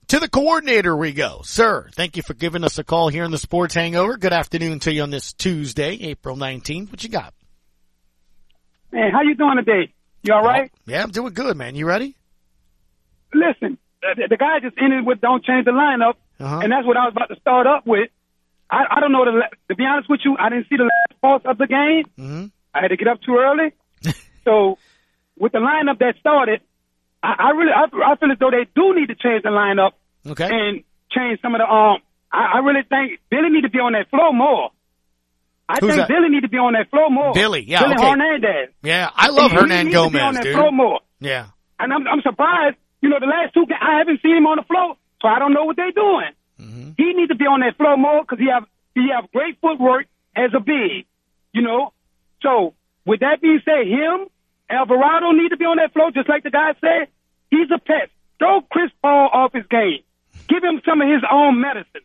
[0.10, 1.42] To the coordinator we go.
[1.44, 4.16] Sir, thank you for giving us a call here in the Sports Hangover.
[4.16, 6.92] Good afternoon to you on this Tuesday, April 19th.
[6.92, 7.34] What you got?
[8.92, 9.94] Man, how you doing today?
[10.24, 10.72] You all right?
[10.86, 11.76] Yeah, I'm doing good, man.
[11.76, 12.16] You ready?
[13.34, 16.60] Listen, the, the guy just ended with "Don't change the lineup," Uh-huh.
[16.64, 18.10] and that's what I was about to start up with.
[18.72, 19.44] I, I don't know the.
[19.68, 22.06] To be honest with you, I didn't see the last pulse of the game.
[22.18, 22.46] Mm-hmm.
[22.74, 23.74] I had to get up too early.
[24.46, 24.78] so,
[25.38, 26.62] with the lineup that started,
[27.24, 29.92] I, I really I, I feel as though they do need to change the lineup
[30.26, 30.48] Okay.
[30.50, 32.00] and change some of the um.
[32.32, 34.72] I, I really think Billy need to be on that floor more.
[35.70, 36.08] I Who's think that?
[36.08, 37.34] Billy need to be on that floor more.
[37.34, 38.10] Billy, yeah, Billy okay.
[38.10, 38.70] Hernandez.
[38.84, 40.56] Yeah, I love he Hernan needs to be on that dude.
[40.56, 41.00] floor more.
[41.20, 41.48] Yeah.
[41.80, 42.78] And I'm, I'm surprised.
[43.02, 45.40] You know, the last two games, I haven't seen him on the floor, so I
[45.40, 46.32] don't know what they're doing.
[46.60, 46.90] Mm-hmm.
[46.98, 50.08] He needs to be on that floor more because he have he have great footwork
[50.36, 51.06] as a big.
[51.54, 51.94] You know,
[52.42, 52.74] so
[53.06, 54.28] with that being said, him
[54.70, 57.08] Alvarado need to be on that floor, just like the guy said.
[57.50, 58.12] He's a pest.
[58.40, 60.04] Throw Chris Paul off his game.
[60.48, 62.02] Give him some of his own medicine.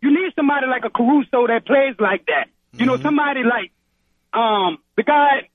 [0.00, 2.48] You need somebody like a Caruso that plays like that.
[2.72, 3.70] You know, somebody like
[4.32, 5.48] um the guy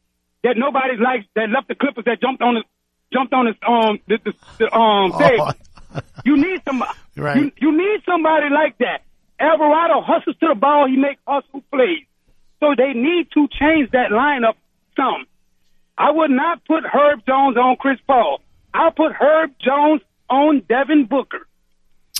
[0.43, 2.65] that nobody likes that left the Clippers that jumped on his
[3.12, 5.39] jumped on his um the, the, the um stage.
[6.24, 6.91] You need somebody.
[7.15, 7.38] Right.
[7.38, 9.02] You, you need somebody like that.
[9.39, 10.88] Alvarado hustles to the ball.
[10.88, 12.06] He makes hustle plays.
[12.60, 14.54] So they need to change that lineup
[14.95, 15.26] some.
[16.00, 18.40] I would not put Herb Jones on Chris Paul.
[18.74, 21.46] I'll put Herb Jones on Devin Booker.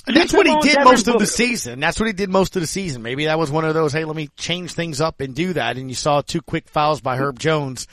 [0.06, 1.80] And that's what he did Devin most of the season.
[1.80, 3.02] That's what he did most of the season.
[3.02, 5.78] Maybe that was one of those, hey, let me change things up and do that.
[5.78, 7.86] And you saw two quick fouls by Herb Jones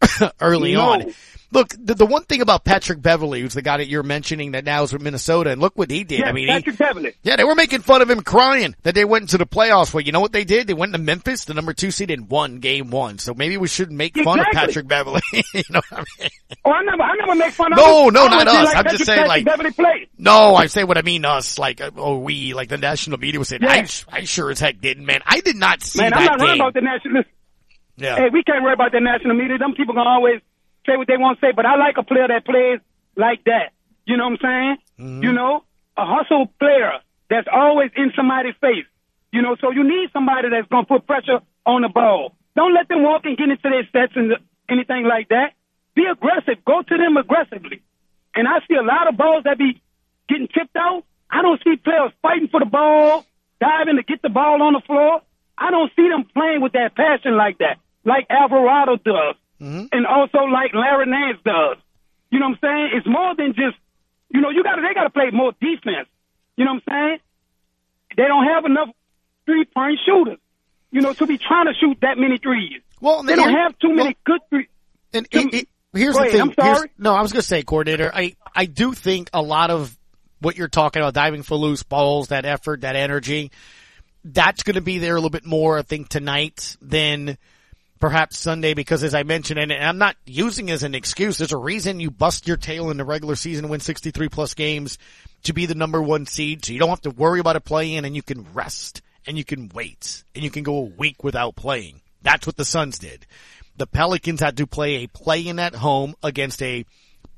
[0.40, 0.80] early No.
[0.90, 1.14] on.
[1.50, 4.64] Look, the, the one thing about Patrick Beverley, who's the guy that you're mentioning that
[4.66, 6.20] now is with Minnesota, and look what he did.
[6.20, 7.14] Yeah, I mean, Patrick he, Beverley.
[7.22, 9.94] yeah, they were making fun of him crying that they went into the playoffs.
[9.94, 10.66] Well, you know what they did?
[10.66, 13.18] They went to Memphis, the number two seed, and won game one.
[13.18, 15.22] So maybe we shouldn't make fun of Patrick Beverley.
[15.54, 16.30] you know what I mean?
[16.66, 18.14] Oh, I never, I never make fun of No, him.
[18.14, 18.54] no, not us.
[18.66, 20.08] Like I'm Patrick, just saying, Patrick like- Beverley played.
[20.18, 23.38] No, I say what I mean us, like, uh, oh, we, like the national media
[23.38, 25.20] was saying, I, I sure as heck didn't, man.
[25.24, 27.22] I did not see Man, that I'm not worried about the national.
[27.96, 28.16] Yeah.
[28.16, 29.58] Hey, we can't worry about the national media.
[29.58, 30.40] Them people gonna always
[30.88, 32.80] say what they want to say, but I like a player that plays
[33.16, 33.72] like that.
[34.06, 34.76] You know what I'm saying?
[34.98, 35.22] Mm-hmm.
[35.24, 35.64] You know,
[35.96, 38.86] a hustle player that's always in somebody's face.
[39.32, 42.34] You know, so you need somebody that's gonna put pressure on the ball.
[42.56, 44.32] Don't let them walk and get into their sets and
[44.68, 45.52] anything like that.
[45.94, 46.64] Be aggressive.
[46.64, 47.82] Go to them aggressively.
[48.34, 49.80] And I see a lot of balls that be
[50.28, 51.04] getting tipped out.
[51.30, 53.26] I don't see players fighting for the ball,
[53.60, 55.20] diving to get the ball on the floor.
[55.58, 59.86] I don't see them playing with that passion like that, like Alvarado does, Mm-hmm.
[59.90, 61.78] and also like Larry Nance does.
[62.30, 62.90] You know what I'm saying?
[62.94, 63.76] It's more than just,
[64.30, 66.08] you know, you got to they got to play more defense.
[66.56, 67.18] You know what I'm saying?
[68.16, 68.88] They don't have enough
[69.46, 70.38] three point shooters,
[70.90, 72.80] you know, to be trying to shoot that many threes.
[73.00, 74.66] Well, they don't have too many good threes.
[75.12, 76.40] And it, it, here's the ahead, thing.
[76.42, 76.90] I'm Here's- sorry.
[76.98, 79.96] no, I was going to say, coordinator, I, I do think a lot of
[80.40, 83.50] what you're talking about, diving for loose balls, that effort, that energy,
[84.24, 87.38] that's going to be there a little bit more, I think, tonight than
[87.98, 91.56] perhaps Sunday because as I mentioned, and I'm not using as an excuse, there's a
[91.56, 94.98] reason you bust your tail in the regular season win 63 plus games
[95.44, 96.64] to be the number one seed.
[96.64, 99.36] So you don't have to worry about a play in and you can rest and
[99.36, 102.00] you can wait and you can go a week without playing.
[102.22, 103.26] That's what the Suns did.
[103.76, 106.84] The Pelicans had to play a play-in at home against a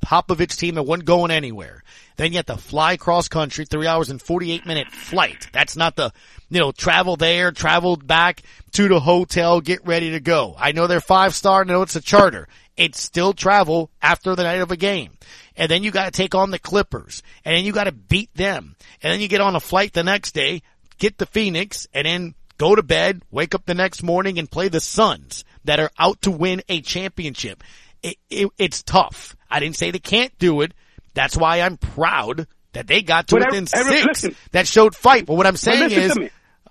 [0.01, 1.83] Popovich team that wasn't going anywhere.
[2.17, 5.49] Then you have to fly cross country, three hours and 48 minute flight.
[5.53, 6.13] That's not the,
[6.51, 10.55] you know, travel there, travel back to the hotel, get ready to go.
[10.59, 12.49] I know they're five star, I know it's a charter.
[12.77, 15.13] It's still travel after the night of a game.
[15.57, 17.23] And then you gotta take on the Clippers.
[17.45, 18.77] And then you gotta beat them.
[19.03, 20.63] And then you get on a flight the next day,
[20.99, 24.69] get to Phoenix, and then go to bed, wake up the next morning and play
[24.69, 27.63] the Suns that are out to win a championship.
[28.03, 29.37] It, it, it's tough.
[29.51, 30.73] I didn't say they can't do it.
[31.15, 34.23] That's why I'm proud that they got to But within every- every- six.
[34.25, 34.37] listen.
[34.53, 35.27] that showed fight.
[35.27, 36.17] But what I'm saying is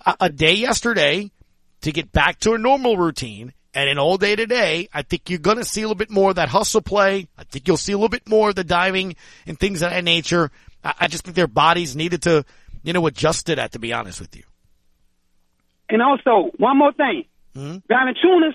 [0.06, 1.30] a, a day yesterday
[1.82, 5.38] to get back to a normal routine and an all day today, I think you're
[5.38, 7.28] going to see a little bit more of that hustle play.
[7.38, 9.14] I think you'll see a little bit more of the diving
[9.46, 10.50] and things of that nature.
[10.82, 12.44] I, I just think their bodies needed to,
[12.82, 14.42] you know, adjust to that, to be honest with you.
[15.88, 17.24] And also, one more thing.
[17.54, 17.76] Hmm?
[17.90, 18.54] Valanciunas,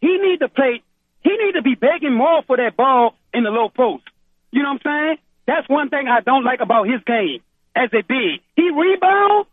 [0.00, 0.82] he need to play,
[1.28, 4.04] he need to be begging more for that ball in the low post.
[4.50, 5.16] You know what I'm saying?
[5.46, 7.40] That's one thing I don't like about his game
[7.76, 8.40] as a big.
[8.56, 9.46] He rebound,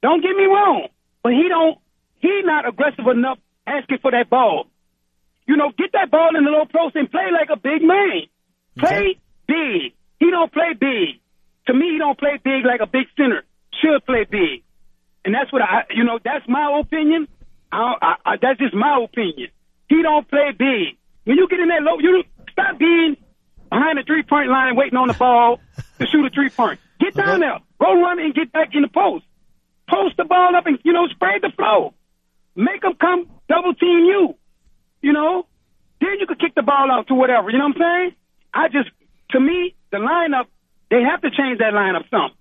[0.00, 0.88] Don't get me wrong,
[1.22, 1.78] but he don't.
[2.20, 4.66] He not aggressive enough asking for that ball.
[5.46, 8.22] You know, get that ball in the low post and play like a big man.
[8.78, 9.92] Play big.
[10.18, 11.20] He don't play big.
[11.66, 13.44] To me, he don't play big like a big center.
[13.82, 14.62] Should play big,
[15.24, 15.84] and that's what I.
[15.90, 17.28] You know, that's my opinion.
[17.70, 19.50] I, I, I, that's just my opinion.
[19.88, 20.96] He don't play big.
[21.24, 23.16] When you get in that low, you stop being
[23.70, 25.60] behind the three point line waiting on the ball
[25.98, 26.80] to shoot a three point.
[27.00, 29.24] Get down there, go run and get back in the post.
[29.88, 31.94] Post the ball up and you know spread the flow.
[32.54, 34.36] Make them come double team you.
[35.00, 35.46] You know,
[36.00, 37.50] then you could kick the ball out to whatever.
[37.50, 38.14] You know what I'm saying?
[38.54, 38.90] I just,
[39.30, 40.46] to me, the lineup
[40.90, 42.32] they have to change that lineup some.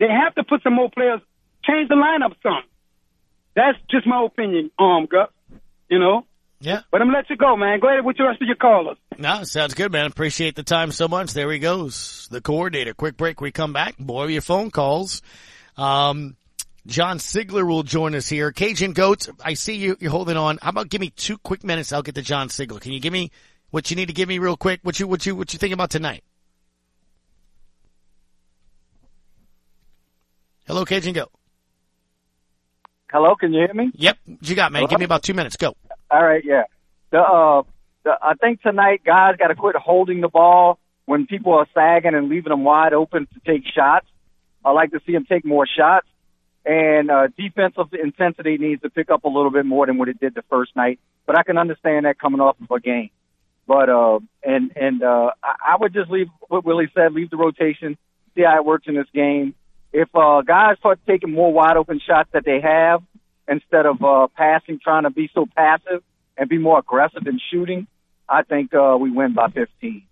[0.00, 1.20] They have to put some more players.
[1.64, 2.64] Change the lineup some.
[3.54, 5.30] That's just my opinion, um, Gus.
[5.88, 6.26] You know.
[6.60, 6.80] Yeah.
[6.90, 7.80] But I'm gonna let you go, man.
[7.80, 8.96] Go ahead with the rest of your callers.
[9.18, 10.06] No, sounds good, man.
[10.06, 11.32] Appreciate the time so much.
[11.32, 12.28] There he goes.
[12.30, 12.94] The coordinator.
[12.94, 13.40] Quick break.
[13.40, 14.00] We come back.
[14.00, 15.22] More of your phone calls.
[15.76, 16.36] Um,
[16.86, 18.52] John Sigler will join us here.
[18.52, 20.58] Cajun Goats, I see you, you're holding on.
[20.62, 21.92] How about give me two quick minutes?
[21.92, 22.80] I'll get to John Sigler.
[22.80, 23.32] Can you give me
[23.70, 24.80] what you need to give me real quick?
[24.82, 26.22] What you, what you, what you think about tonight?
[30.66, 31.30] Hello, Cajun Goat.
[33.10, 33.90] Hello, can you hear me?
[33.94, 34.18] Yep.
[34.24, 34.82] What you got, man?
[34.82, 34.88] Hello?
[34.88, 35.56] Give me about two minutes.
[35.56, 35.76] Go.
[36.10, 36.64] All right, yeah.
[37.10, 37.62] The uh,
[38.04, 42.14] the, I think tonight guys got to quit holding the ball when people are sagging
[42.14, 44.06] and leaving them wide open to take shots.
[44.64, 46.06] I like to see them take more shots,
[46.64, 50.20] and uh, defensive intensity needs to pick up a little bit more than what it
[50.20, 50.98] did the first night.
[51.26, 53.10] But I can understand that coming off of a game.
[53.66, 57.12] But uh, and and uh, I, I would just leave what Willie said.
[57.12, 57.98] Leave the rotation.
[58.36, 59.54] See how it works in this game.
[59.92, 63.02] If uh, guys start taking more wide open shots that they have
[63.48, 66.02] instead of uh, passing, trying to be so passive
[66.36, 67.86] and be more aggressive in shooting,
[68.28, 70.02] I think uh, we win by 15.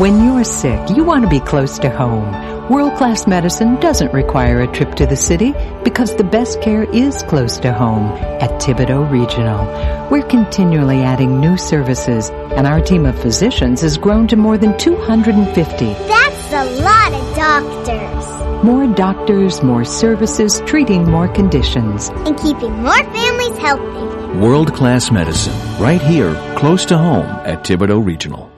[0.00, 2.32] When you're sick, you want to be close to home.
[2.72, 5.52] World class medicine doesn't require a trip to the city
[5.84, 8.06] because the best care is close to home
[8.40, 9.66] at Thibodaux Regional.
[10.10, 14.78] We're continually adding new services and our team of physicians has grown to more than
[14.78, 15.84] 250.
[16.08, 18.64] That's a lot of doctors.
[18.64, 22.08] More doctors, more services, treating more conditions.
[22.24, 24.38] And keeping more families healthy.
[24.38, 28.50] World class medicine, right here, close to home at Thibodaux Regional.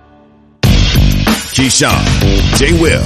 [1.52, 2.72] Keyshawn, J.
[2.80, 3.04] Will,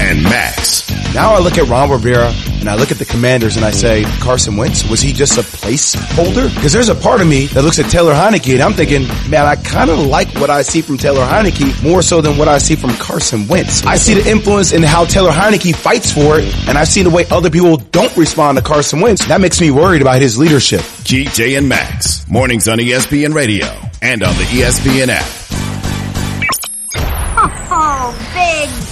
[0.00, 0.88] and Max.
[1.14, 4.04] Now I look at Ron Rivera and I look at the commanders and I say,
[4.20, 6.54] Carson Wentz, was he just a placeholder?
[6.54, 9.46] Because there's a part of me that looks at Taylor Heinicke and I'm thinking, man,
[9.46, 12.58] I kind of like what I see from Taylor Heinicke more so than what I
[12.58, 13.84] see from Carson Wentz.
[13.84, 17.10] I see the influence in how Taylor Heinicke fights for it and I've seen the
[17.10, 19.26] way other people don't respond to Carson Wentz.
[19.26, 20.82] That makes me worried about his leadership.
[21.02, 22.28] Key, J, and Max.
[22.28, 23.66] Mornings on ESPN Radio
[24.02, 25.47] and on the ESPN app.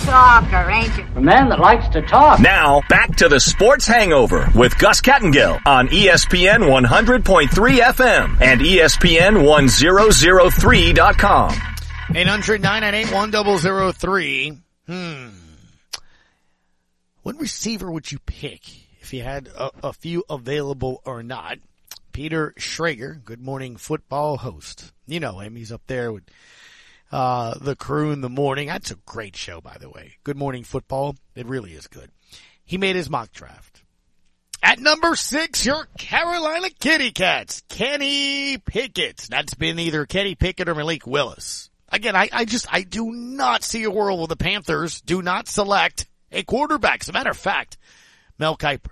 [0.07, 1.05] Talker, ain't you?
[1.17, 2.39] A man that likes to talk.
[2.39, 9.45] Now, back to the Sports Hangover with Gus Kattengell on ESPN 100.3 FM and ESPN
[9.45, 11.51] 1003.com.
[12.15, 14.59] 800 998 1003.
[14.87, 15.29] Hmm.
[17.23, 18.63] What receiver would you pick
[19.01, 21.59] if you had a, a few available or not?
[22.13, 24.93] Peter Schrager, Good Morning Football host.
[25.09, 25.57] You know him.
[25.57, 26.23] He's up there with
[27.13, 28.69] uh, the crew in the morning.
[28.69, 30.17] That's a great show, by the way.
[30.25, 31.17] Good Morning Football.
[31.35, 32.11] It really is good.
[32.65, 33.83] He made his mock draft.
[34.63, 39.27] At number six, your Carolina Kitty Cats, Kenny Pickett.
[39.31, 41.71] That's been either Kenny Pickett or Malik Willis.
[41.91, 45.47] Again, I, I just, I do not see a world where the Panthers do not
[45.47, 47.03] select a quarterback.
[47.03, 47.79] As a matter of fact,
[48.39, 48.91] Mel Kiper.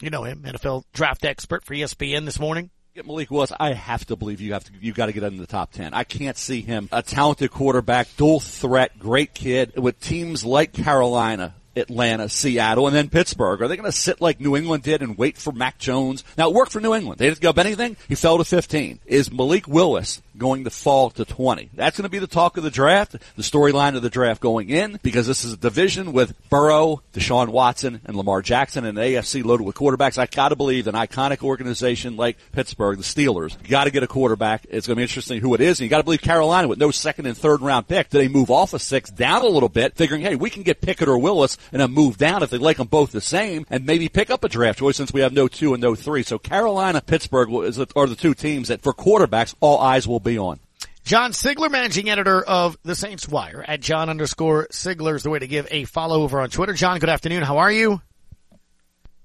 [0.00, 2.70] You know him, NFL draft expert for ESPN this morning.
[2.94, 3.52] Get Malik Willis.
[3.58, 4.72] I have to believe you have to.
[4.80, 5.94] You got to get in the top ten.
[5.94, 11.54] I can't see him a talented quarterback, dual threat, great kid with teams like Carolina
[11.76, 13.62] Atlanta, Seattle, and then Pittsburgh?
[13.62, 16.24] Are they going to sit like New England did and wait for Mac Jones?
[16.36, 17.18] Now, it worked for New England.
[17.18, 17.96] They didn't go up anything.
[18.08, 19.00] He fell to 15.
[19.06, 21.70] Is Malik Willis going to fall to 20?
[21.74, 24.70] That's going to be the talk of the draft, the storyline of the draft going
[24.70, 29.04] in, because this is a division with Burrow, Deshaun Watson, and Lamar Jackson, and an
[29.04, 30.18] AFC loaded with quarterbacks.
[30.18, 34.06] I got to believe an iconic organization like Pittsburgh, the Steelers, got to get a
[34.06, 34.66] quarterback.
[34.70, 36.78] It's going to be interesting who it is, and you got to believe Carolina with
[36.78, 38.10] no second and third round pick.
[38.10, 40.80] Do they move off of six down a little bit, figuring, hey, we can get
[40.80, 43.86] Pickett or Willis and then move down if they like them both the same, and
[43.86, 46.22] maybe pick up a draft choice since we have no two and no three.
[46.22, 50.60] So Carolina, Pittsburgh are the two teams that for quarterbacks all eyes will be on.
[51.04, 55.38] John Sigler, managing editor of the Saints Wire at John underscore Sigler is the way
[55.38, 56.72] to give a follow over on Twitter.
[56.72, 57.42] John, good afternoon.
[57.42, 58.00] How are you?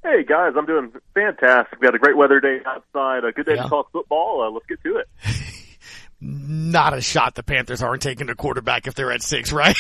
[0.03, 1.79] Hey guys, I'm doing fantastic.
[1.79, 3.23] We had a great weather day outside.
[3.23, 3.63] A good day yeah.
[3.63, 4.43] to talk football.
[4.43, 5.07] Uh, let's get to it.
[6.21, 9.75] Not a shot the Panthers aren't taking a quarterback if they're at six, right?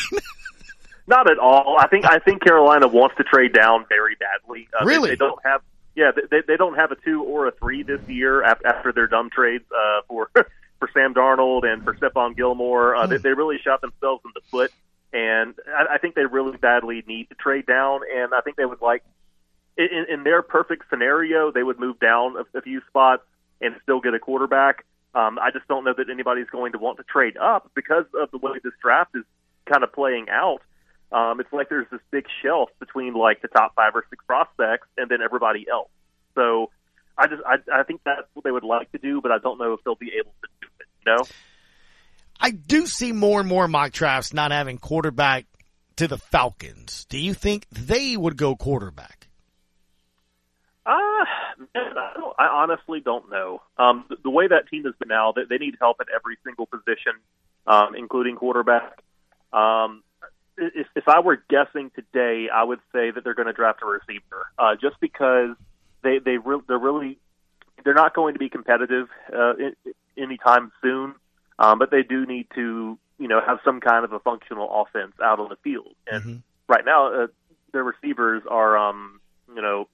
[1.07, 1.77] Not at all.
[1.79, 4.67] I think I think Carolina wants to trade down very badly.
[4.79, 5.61] Uh, really, they, they don't have.
[5.95, 9.29] Yeah, they they don't have a two or a three this year after their dumb
[9.29, 10.29] trades uh, for
[10.79, 12.95] for Sam Darnold and for Stephon Gilmore.
[12.95, 14.71] Uh, they, they really shot themselves in the foot,
[15.13, 18.01] and I, I think they really badly need to trade down.
[18.13, 19.03] And I think they would like,
[19.77, 23.23] in, in their perfect scenario, they would move down a, a few spots
[23.61, 24.85] and still get a quarterback.
[25.13, 28.31] Um, I just don't know that anybody's going to want to trade up because of
[28.31, 29.23] the way this draft is
[29.65, 30.59] kind of playing out.
[31.11, 34.87] Um, it's like there's this big shelf between like the top five or six prospects
[34.97, 35.89] and then everybody else.
[36.35, 36.69] So
[37.17, 39.57] I just I, I think that's what they would like to do, but I don't
[39.57, 40.87] know if they'll be able to do it.
[41.05, 41.23] You know.
[42.39, 45.45] I do see more and more mock drafts not having quarterback
[45.97, 47.05] to the Falcons.
[47.05, 49.27] Do you think they would go quarterback?
[50.85, 50.91] Uh,
[51.57, 53.61] man, I, don't, I honestly don't know.
[53.77, 56.37] Um, the, the way that team has been now, they, they need help at every
[56.45, 57.13] single position,
[57.65, 59.01] um, including quarterback.
[59.51, 60.03] Um,
[60.57, 63.85] if, if I were guessing today, I would say that they're going to draft a
[63.85, 65.55] receiver, uh, just because
[66.05, 67.17] they they re- they're really
[67.83, 69.75] they're not going to be competitive uh, in,
[70.17, 71.15] anytime soon,
[71.59, 75.13] um, but they do need to you know have some kind of a functional offense
[75.23, 75.95] out on the field.
[76.09, 76.37] And mm-hmm.
[76.67, 77.27] right now, uh,
[77.73, 79.19] their receivers are um,
[79.53, 79.87] you know.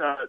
[0.00, 0.26] Uh,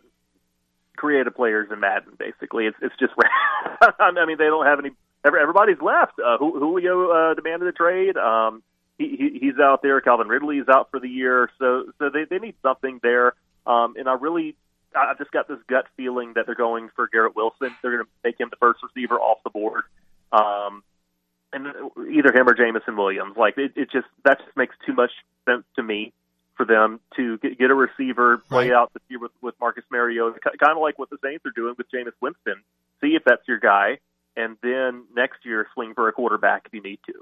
[0.98, 2.14] creative players in Madden.
[2.18, 3.14] Basically, it's it's just.
[4.00, 4.92] I mean, they don't have any.
[5.26, 6.20] Everybody's left.
[6.20, 8.18] Uh, Julio uh, demanded a trade.
[8.18, 8.64] Um,
[8.98, 10.00] he, he's out there.
[10.02, 13.34] Calvin Ridley is out for the year, so so they they need something there.
[13.66, 14.56] Um, and I really,
[14.96, 17.76] I've just got this gut feeling that they're going for Garrett Wilson.
[17.82, 19.84] They're going to make him the first receiver off the board,
[20.32, 20.84] um,
[21.54, 21.68] and
[22.12, 23.36] either him or Jameson Williams.
[23.38, 25.12] Like it, it just that just makes too much
[25.46, 26.14] sense to me
[26.56, 28.78] for them to get, get a receiver, play right.
[28.78, 31.76] out the year with, with Marcus Mariota, kind of like what the Saints are doing
[31.78, 32.62] with Jameis Winston.
[33.02, 34.00] See if that's your guy,
[34.36, 37.14] and then next year swing for a quarterback if you need to.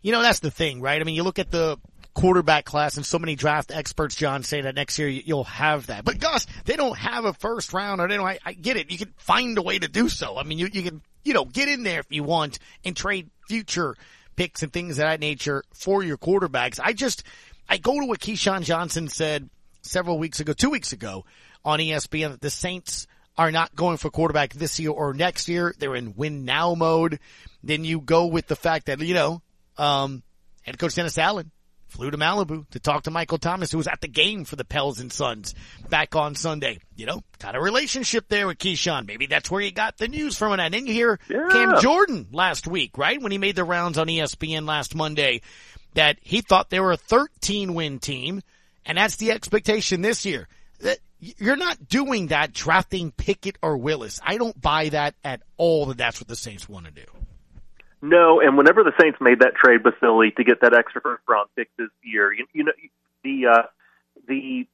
[0.00, 1.00] You know, that's the thing, right?
[1.00, 1.76] I mean, you look at the
[2.18, 6.04] quarterback class and so many draft experts, John, say that next year you'll have that.
[6.04, 8.90] But Gus, they don't have a first round or they don't, I, I get it.
[8.90, 10.36] You can find a way to do so.
[10.36, 13.30] I mean, you, you can, you know, get in there if you want and trade
[13.46, 13.94] future
[14.34, 16.80] picks and things of that nature for your quarterbacks.
[16.82, 17.22] I just,
[17.68, 19.48] I go to what Keyshawn Johnson said
[19.82, 21.24] several weeks ago, two weeks ago
[21.64, 23.06] on ESPN that the Saints
[23.36, 25.72] are not going for quarterback this year or next year.
[25.78, 27.20] They're in win now mode.
[27.62, 29.40] Then you go with the fact that, you know,
[29.76, 30.24] um,
[30.62, 31.52] head coach Dennis Allen
[31.88, 34.64] flew to Malibu to talk to Michael Thomas, who was at the game for the
[34.64, 35.54] Pels and Suns
[35.88, 36.78] back on Sunday.
[36.96, 39.06] You know, got a relationship there with Keyshawn.
[39.06, 40.58] Maybe that's where he got the news from.
[40.58, 41.48] And then you hear yeah.
[41.50, 43.20] Cam Jordan last week, right?
[43.20, 45.40] When he made the rounds on ESPN last Monday,
[45.94, 48.42] that he thought they were a 13 win team.
[48.86, 50.48] And that's the expectation this year.
[50.80, 54.20] That you're not doing that drafting Pickett or Willis.
[54.24, 57.04] I don't buy that at all that that's what the Saints want to do.
[58.00, 61.22] No, and whenever the Saints made that trade with Philly to get that extra first
[61.28, 62.72] round pick this year, you, you know
[63.24, 63.62] the uh,
[64.28, 64.66] the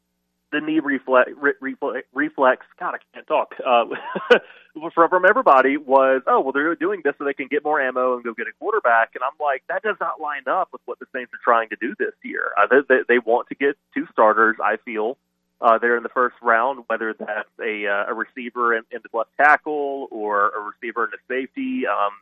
[0.52, 3.54] the knee reflex, reflex, reflex God, I can't talk.
[3.64, 3.86] Uh,
[4.94, 8.14] from from everybody was, oh well, they're doing this so they can get more ammo
[8.14, 9.10] and go get a quarterback.
[9.14, 11.76] And I'm like, that does not line up with what the Saints are trying to
[11.80, 12.52] do this year.
[12.56, 14.56] Uh, they, they, they want to get two starters.
[14.62, 15.16] I feel
[15.60, 19.16] uh, there in the first round, whether that's a uh, a receiver in, in the
[19.16, 21.86] left tackle or a receiver in the safety.
[21.86, 22.12] Um,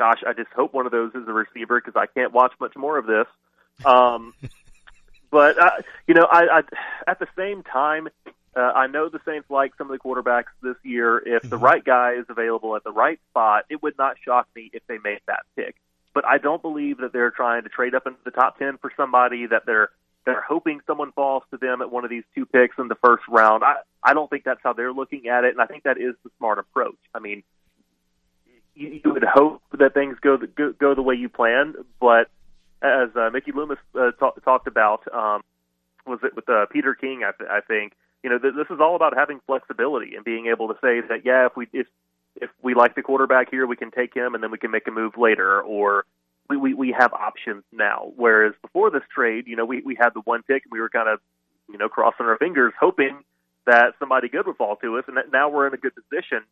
[0.00, 2.74] gosh, I just hope one of those is a receiver because I can't watch much
[2.74, 3.26] more of this.
[3.84, 4.32] Um,
[5.30, 6.62] but uh, you know, I, I
[7.06, 8.08] at the same time,
[8.56, 11.18] uh, I know the Saints like some of the quarterbacks this year.
[11.18, 14.70] If the right guy is available at the right spot, it would not shock me
[14.72, 15.76] if they made that pick.
[16.14, 18.90] But I don't believe that they're trying to trade up into the top ten for
[18.96, 19.90] somebody that they're
[20.24, 23.24] they're hoping someone falls to them at one of these two picks in the first
[23.28, 23.62] round.
[23.62, 26.14] I I don't think that's how they're looking at it, and I think that is
[26.24, 26.98] the smart approach.
[27.14, 27.42] I mean,
[28.80, 32.30] you, you would hope that things go the, go, go the way you planned, but
[32.82, 35.42] as uh, Mickey Loomis uh, talk, talked about, um,
[36.06, 37.22] was it with uh, Peter King?
[37.22, 37.92] I, I think
[38.24, 41.24] you know th- this is all about having flexibility and being able to say that
[41.24, 41.86] yeah, if we if
[42.36, 44.88] if we like the quarterback here, we can take him and then we can make
[44.88, 46.06] a move later, or
[46.48, 48.12] we we, we have options now.
[48.16, 50.88] Whereas before this trade, you know, we we had the one pick and we were
[50.88, 51.20] kind of
[51.70, 53.22] you know crossing our fingers hoping
[53.66, 56.42] that somebody good would fall to us, and that now we're in a good position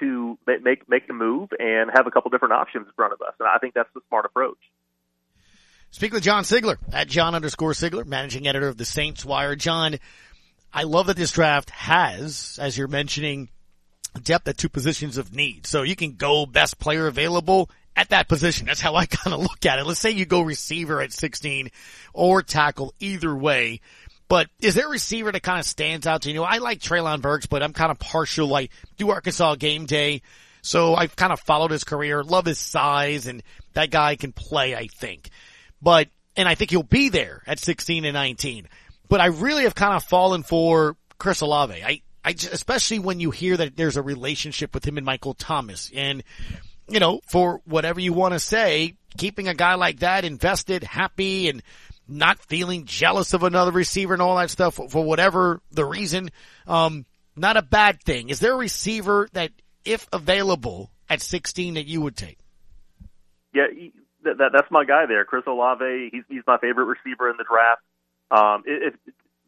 [0.00, 3.34] to make make a move and have a couple different options in front of us.
[3.38, 4.58] And I think that's the smart approach.
[5.90, 9.56] Speak with John Sigler at John underscore Sigler, managing editor of the Saints Wire.
[9.56, 9.96] John,
[10.72, 13.48] I love that this draft has, as you're mentioning,
[14.22, 15.66] depth at two positions of need.
[15.66, 18.66] So you can go best player available at that position.
[18.66, 19.86] That's how I kind of look at it.
[19.86, 21.70] Let's say you go receiver at 16
[22.12, 23.80] or tackle either way.
[24.28, 26.42] But is there a receiver that kind of stands out to you?
[26.42, 28.54] I like Treylon Burks, but I'm kind of partial.
[28.54, 30.22] I do Arkansas game day.
[30.62, 33.42] So I've kind of followed his career, love his size, and
[33.74, 35.30] that guy can play, I think.
[35.80, 38.66] But, and I think he'll be there at 16 and 19.
[39.08, 41.80] But I really have kind of fallen for Chris Olave.
[41.84, 45.92] I, I, especially when you hear that there's a relationship with him and Michael Thomas.
[45.94, 46.24] And,
[46.88, 51.48] you know, for whatever you want to say, keeping a guy like that invested, happy,
[51.48, 51.62] and
[52.08, 56.30] not feeling jealous of another receiver and all that stuff for, whatever the reason,
[56.66, 57.04] um,
[57.34, 58.28] not a bad thing.
[58.28, 59.50] Is there a receiver that,
[59.84, 62.38] if available at 16 that you would take?
[63.54, 63.66] Yeah,
[64.24, 66.10] that, that that's my guy there, Chris Olave.
[66.12, 67.80] He's he's my favorite receiver in the draft.
[68.30, 68.94] Um, if,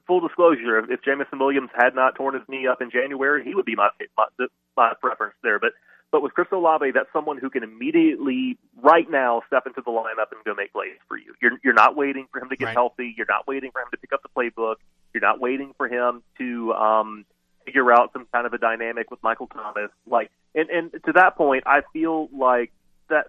[0.07, 3.55] full disclosure, if, if Jameson Williams had not torn his knee up in January, he
[3.55, 4.47] would be my my,
[4.77, 5.59] my preference there.
[5.59, 5.73] But
[6.11, 10.33] but with Chris Olave, that's someone who can immediately, right now, step into the lineup
[10.33, 11.35] and go make plays for you.
[11.43, 12.75] You're you're not waiting for him to get right.
[12.75, 13.15] healthy.
[13.17, 14.77] You're not waiting for him to pick up the playbook.
[15.13, 17.27] You're not waiting for him to um,
[17.67, 19.91] figure out some kind of a dynamic with Michael Thomas.
[20.07, 22.73] Like, and and to that point, I feel like
[23.11, 23.27] that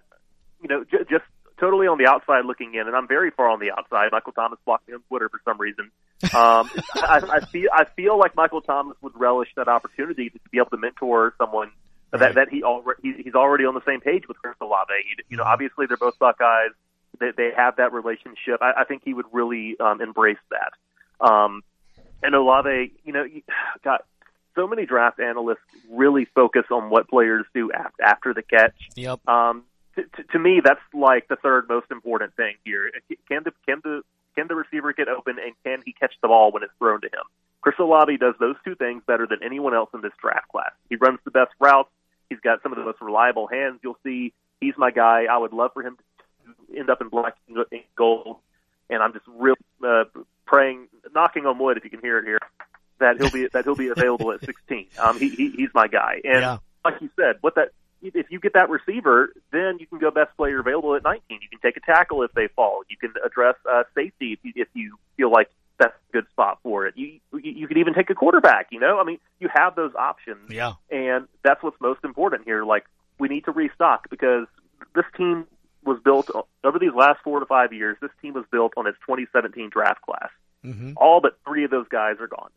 [0.62, 1.24] you know j- just
[1.58, 4.08] totally on the outside looking in, and I'm very far on the outside.
[4.10, 5.90] Michael Thomas blocked me on Twitter for some reason.
[6.34, 10.56] Um, I, I feel I feel like Michael Thomas would relish that opportunity to be
[10.56, 11.72] able to mentor someone
[12.12, 12.20] right.
[12.20, 14.92] that that he already he's already on the same page with Chris Olave.
[15.28, 16.72] You know, obviously they're both Buckeyes.
[17.18, 18.60] They, they have that relationship.
[18.62, 21.26] I, I think he would really um, embrace that.
[21.26, 21.62] Um,
[22.22, 23.24] and Olave, you know,
[23.84, 24.04] got
[24.54, 25.58] so many draft analysts
[25.90, 27.70] really focus on what players do
[28.02, 28.74] after, the catch.
[28.96, 29.26] Yep.
[29.28, 29.64] Um,
[29.96, 32.90] to, to, me, that's like the third most important thing here.
[33.28, 34.02] Can the can the
[34.36, 37.08] can the receiver get open and can he catch the ball when it's thrown to
[37.08, 37.24] him?
[37.60, 40.70] Chris Olave does those two things better than anyone else in this draft class.
[40.88, 41.90] He runs the best routes.
[42.30, 44.32] He's got some of the most reliable hands you'll see.
[44.60, 45.24] He's my guy.
[45.30, 48.36] I would love for him to end up in black and gold.
[48.88, 49.56] And I'm just really
[49.86, 50.04] uh,
[50.46, 52.38] praying, knocking on wood, if you can hear it here,
[52.98, 54.86] that he'll be that he'll be available at 16.
[54.98, 56.20] Um, he, he he's my guy.
[56.24, 56.58] And yeah.
[56.84, 57.70] like you said, what that
[58.02, 61.22] if you get that receiver, then you can go best player available at 19.
[61.28, 62.82] You can take a tackle if they fall.
[62.88, 65.50] You can address uh, safety if you, if you feel like
[65.80, 66.94] that's a good spot for it.
[66.96, 68.68] You you could even take a quarterback.
[68.70, 70.50] You know, I mean, you have those options.
[70.50, 72.64] Yeah, and that's what's most important here.
[72.64, 72.84] Like
[73.18, 74.46] we need to restock because
[74.94, 75.46] this team
[75.84, 76.30] was built
[76.62, 77.96] over these last four to five years.
[78.00, 80.28] This team was built on its 2017 draft class.
[80.64, 80.92] Mm-hmm.
[80.96, 82.50] All but three of those guys are gone,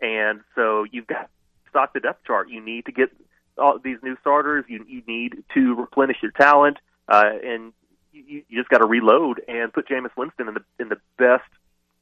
[0.00, 1.30] and so you've got
[1.70, 2.50] stock the depth chart.
[2.50, 3.10] You need to get
[3.58, 4.66] all these new starters.
[4.68, 6.76] You, you need to replenish your talent,
[7.08, 7.72] uh, and
[8.12, 11.48] you, you just got to reload and put Jameis Winston in the in the best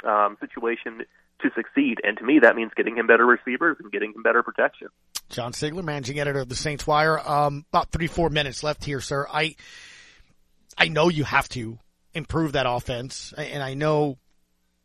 [0.06, 1.02] um, situation
[1.40, 2.00] to succeed.
[2.02, 4.88] And to me, that means getting him better receivers and getting him better protection.
[5.28, 7.18] John Sigler, managing editor of the Saints Wire.
[7.18, 9.26] Um, about three four minutes left here, sir.
[9.30, 9.56] I
[10.76, 11.78] I know you have to
[12.12, 14.18] improve that offense, and I know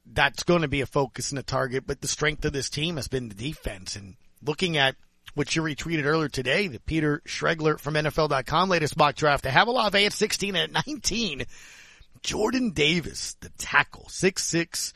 [0.05, 1.86] that's going to be a focus and a target.
[1.86, 4.95] But the strength of this team has been the defense, and looking at
[5.36, 9.43] which you retweeted earlier today, the Peter Schrager from NFL.com latest mock draft.
[9.43, 11.45] They have a Olave at 16 and at 19.
[12.24, 14.93] Jordan Davis, the tackle, 6'6",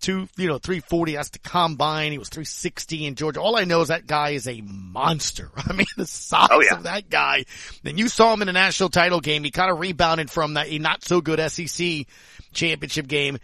[0.00, 1.14] two, you know, 340.
[1.14, 2.12] That's the combine.
[2.12, 3.40] He was 360 in Georgia.
[3.40, 5.50] All I know is that guy is a monster.
[5.56, 6.76] I mean, the size Oh, yeah.
[6.76, 7.44] of that guy.
[7.82, 9.42] Then you saw him in the national title game.
[9.44, 12.06] He kind of rebounded from that a not so good SEC
[12.52, 13.38] championship game.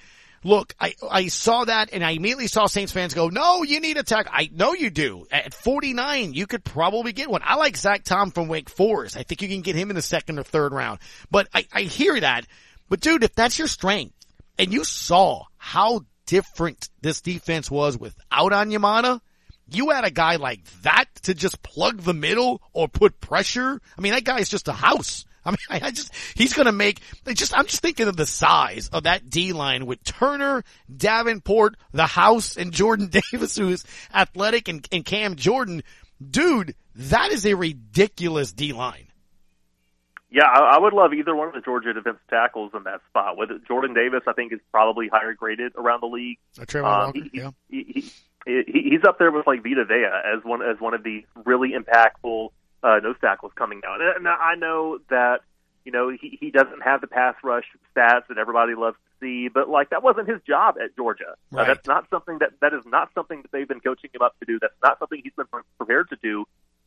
[0.47, 3.97] Look, I, I saw that and I immediately saw Saints fans go, no, you need
[3.97, 4.31] a tackle.
[4.35, 5.27] I know you do.
[5.33, 7.41] At 49, you could probably get one.
[7.43, 9.17] I like Zach Tom from Wake Forest.
[9.17, 10.99] I think you can get him in the second or third round.
[11.31, 12.45] But I, I hear that.
[12.89, 14.15] But dude, if that's your strength
[14.59, 19.21] and you saw how different this defense was without Onyemata,
[19.69, 23.81] you had a guy like that to just plug the middle or put pressure.
[23.97, 25.25] I mean, that guy is just a house.
[25.45, 27.01] I mean, I just, he's going to make,
[27.33, 30.65] just, I'm just thinking of the size of that D line with Turner,
[30.95, 35.83] Davenport, the house, and Jordan Davis, who's athletic, and, and Cam Jordan.
[36.31, 39.09] Dude, that is a ridiculous D line.
[40.35, 43.37] Yeah, I, I would love either one of the Georgia defensive tackles in that spot.
[43.37, 46.39] With Jordan Davis, I think is probably higher graded around the league.
[46.61, 47.51] Uh, Travon Um, Walker, he, yeah.
[47.71, 47.85] he,
[48.45, 50.07] he, he, he's up there with like Vita Vea
[50.37, 52.49] as one as one of the really impactful
[52.83, 54.01] uh, nose tackles coming out.
[54.01, 55.43] And I know that
[55.85, 57.67] you know he, he doesn't have the pass rush
[57.97, 61.37] stats that everybody loves to see, but like that wasn't his job at Georgia.
[61.57, 64.37] Uh, that's not something that that is not something that they've been coaching him up
[64.41, 64.59] to do.
[64.61, 65.47] That's not something he's been
[65.79, 66.45] prepared to do.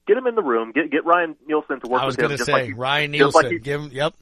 [0.08, 0.72] Get him in the room.
[0.72, 3.36] Get get Ryan Nielsen to work I was going to say, like he- Ryan just
[3.36, 4.14] like Nielsen, he- give him, yep.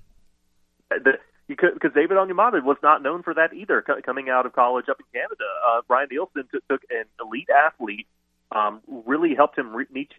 [0.90, 1.14] the,
[1.48, 3.84] because David Onyemata was not known for that either.
[3.84, 7.50] Co- coming out of college up in Canada, uh, Brian Nielsen took, took an elite
[7.50, 8.08] athlete,
[8.52, 10.12] um, really helped him re- reach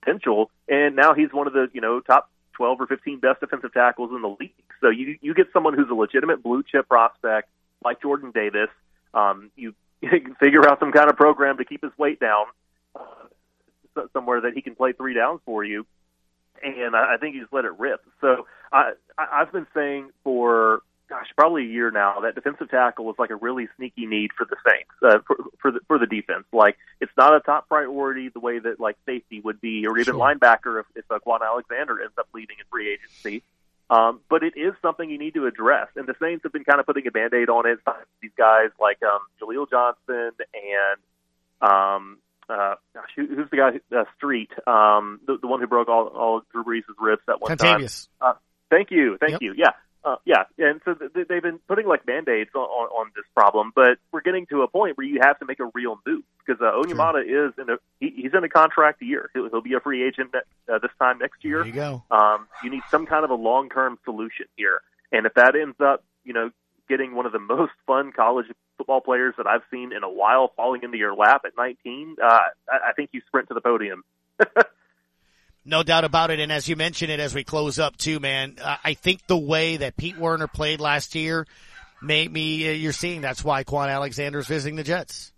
[0.00, 3.72] potential, and now he's one of the you know top twelve or fifteen best defensive
[3.72, 4.52] tackles in the league.
[4.80, 7.48] So you you get someone who's a legitimate blue chip prospect
[7.82, 8.68] like Jordan Davis.
[9.14, 9.74] Um, you
[10.40, 12.65] figure out some kind of program to keep his weight down uh,
[14.12, 15.86] somewhere that he can play three downs for you
[16.62, 18.02] and I, I think he just let it rip.
[18.20, 23.04] So I, I I've been saying for gosh probably a year now that defensive tackle
[23.04, 26.06] was like a really sneaky need for the Saints uh, for for the, for the
[26.06, 26.44] defense.
[26.52, 30.14] Like it's not a top priority the way that like safety would be, or even
[30.14, 30.34] Sure.
[30.34, 33.42] linebacker if, if uh, Kwon Alexander ends up leaving in free agency.
[33.88, 36.80] Um, but it is something you need to address, and the Saints have been kind
[36.80, 37.78] of putting a band-aid on it.
[38.20, 40.98] These guys like um, Jaleel Johnson and
[41.62, 42.18] um,
[42.48, 43.96] uh, gosh, who, who's the guy?
[43.96, 47.56] Uh, Street, um, the, the one who broke all, all Drew Brees' ribs at one
[47.56, 48.08] Kentavius.
[48.20, 48.30] time.
[48.30, 48.38] Uh,
[48.70, 49.42] thank you, thank Yep.
[49.42, 49.54] you.
[49.56, 49.70] Yeah,
[50.04, 50.44] uh, yeah.
[50.58, 54.20] And so th- they've been putting like band-aids on, on, on this problem, but we're
[54.20, 57.22] getting to a point where you have to make a real move because uh, Onyemata
[57.24, 59.30] is in a he, he's in a contract year.
[59.34, 61.58] He'll, he'll be a free agent ne- uh, this time next year.
[61.58, 62.02] There you go.
[62.10, 64.80] Um, you need some kind of a long-term solution here,
[65.12, 66.50] and if that ends up, you know,
[66.88, 68.46] getting one of the most fun college
[68.78, 72.26] football players that I've seen in a while falling into your lap at 19, uh,
[72.26, 74.04] I, I think you sprint to the podium.
[75.68, 76.38] No doubt about it.
[76.38, 79.36] And as you mentioned it as we close up too, man, I I think the
[79.36, 81.44] way that Pete Werner played last year
[82.00, 85.32] made me, uh, you're seeing that's why Kwon Alexander's visiting the Jets.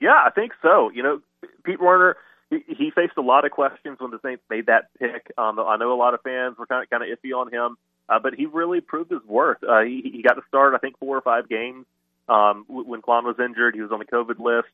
[0.00, 0.90] Yeah, I think so.
[0.94, 1.20] You know,
[1.64, 2.16] Pete Werner,
[2.48, 5.32] he, he faced a lot of questions when the Saints made that pick.
[5.36, 7.76] Um, I know a lot of fans were kind of kind of iffy on him,
[8.08, 9.62] uh, but he really proved his worth.
[9.62, 11.86] Uh, he, he got to start, I think, four or five games
[12.28, 13.74] um, when Kwon was injured.
[13.74, 14.68] He was on the COVID list,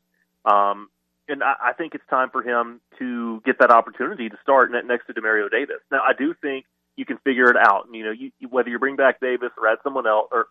[0.45, 0.89] um,
[1.28, 4.82] and I, I think it's time for him to get that opportunity to start ne-
[4.82, 5.80] next to Demario Davis.
[5.91, 6.66] Now, I do think
[6.97, 7.89] you can figure it out.
[7.93, 10.47] You know, you, whether you bring back Davis or add someone else, or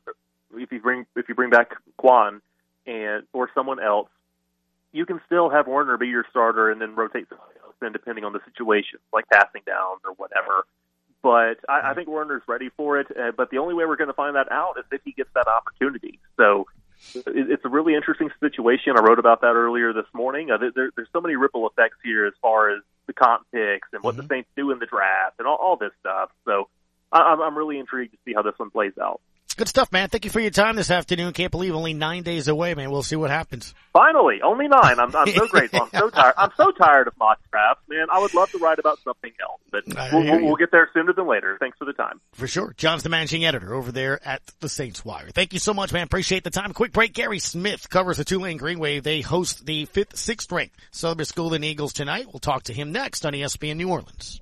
[0.55, 2.41] if you bring if you bring back Kwon
[2.85, 4.09] and or someone else
[4.93, 8.23] you can still have Werner be your starter and then rotate somebody else in depending
[8.23, 10.65] on the situation, like passing downs or whatever.
[11.23, 13.07] But I, I think Werner's ready for it.
[13.17, 15.29] Uh, but the only way we're going to find that out is if he gets
[15.33, 16.19] that opportunity.
[16.37, 16.67] So
[17.15, 18.97] it, it's a really interesting situation.
[18.97, 20.51] I wrote about that earlier this morning.
[20.51, 24.03] Uh, there, there's so many ripple effects here as far as the comp picks and
[24.03, 26.29] what the Saints do in the draft and all, all this stuff.
[26.45, 26.67] So
[27.11, 29.21] I, I'm, I'm really intrigued to see how this one plays out.
[29.55, 30.09] Good stuff, man.
[30.09, 31.31] Thank you for your time this afternoon.
[31.33, 32.89] Can't believe only nine days away, man.
[32.89, 33.75] We'll see what happens.
[33.91, 34.99] Finally, only nine.
[34.99, 35.81] I'm, I'm so grateful.
[35.81, 36.33] I'm so tired.
[36.37, 38.07] I'm so tired of mock drafts, man.
[38.11, 41.13] I would love to write about something else, but we'll, we'll, we'll get there sooner
[41.13, 41.57] than later.
[41.59, 42.19] Thanks for the time.
[42.33, 42.73] For sure.
[42.77, 45.29] John's the managing editor over there at the Saints Wire.
[45.29, 46.03] Thank you so much, man.
[46.03, 46.73] Appreciate the time.
[46.73, 47.13] Quick break.
[47.13, 49.03] Gary Smith covers the Tulane Green Wave.
[49.03, 52.25] They host the fifth, sixth ranked Southern Miss Golden Eagles tonight.
[52.31, 54.41] We'll talk to him next on ESPN New Orleans.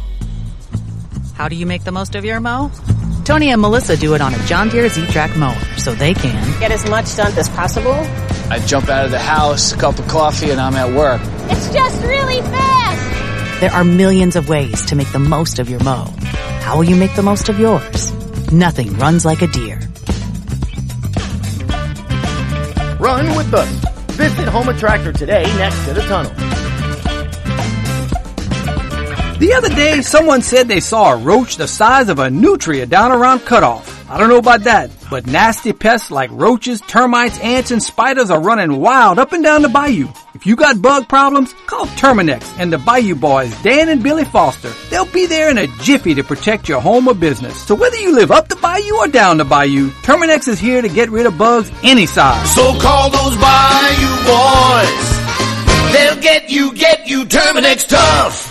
[1.41, 2.69] How do you make the most of your mow?
[3.25, 6.71] Tony and Melissa do it on a John Deere Z-Track mower, so they can Get
[6.71, 7.95] as much done as possible
[8.51, 11.19] I jump out of the house, a cup of coffee, and I'm at work.
[11.49, 13.59] It's just really fast.
[13.59, 16.05] There are millions of ways to make the most of your mow.
[16.61, 18.13] How will you make the most of yours?
[18.51, 19.79] Nothing runs like a Deere.
[22.99, 24.15] Run with us.
[24.15, 26.60] Visit Home Tractor today next to the tunnel.
[29.41, 33.11] The other day, someone said they saw a roach the size of a nutria down
[33.11, 34.07] around cutoff.
[34.07, 38.39] I don't know about that, but nasty pests like roaches, termites, ants, and spiders are
[38.39, 40.09] running wild up and down the bayou.
[40.35, 44.71] If you got bug problems, call Terminix and the Bayou Boys, Dan and Billy Foster.
[44.91, 47.59] They'll be there in a jiffy to protect your home or business.
[47.65, 50.87] So whether you live up the bayou or down the bayou, Terminix is here to
[50.87, 52.53] get rid of bugs any size.
[52.53, 55.93] So call those Bayou Boys.
[55.93, 58.50] They'll get you, get you Terminix tough.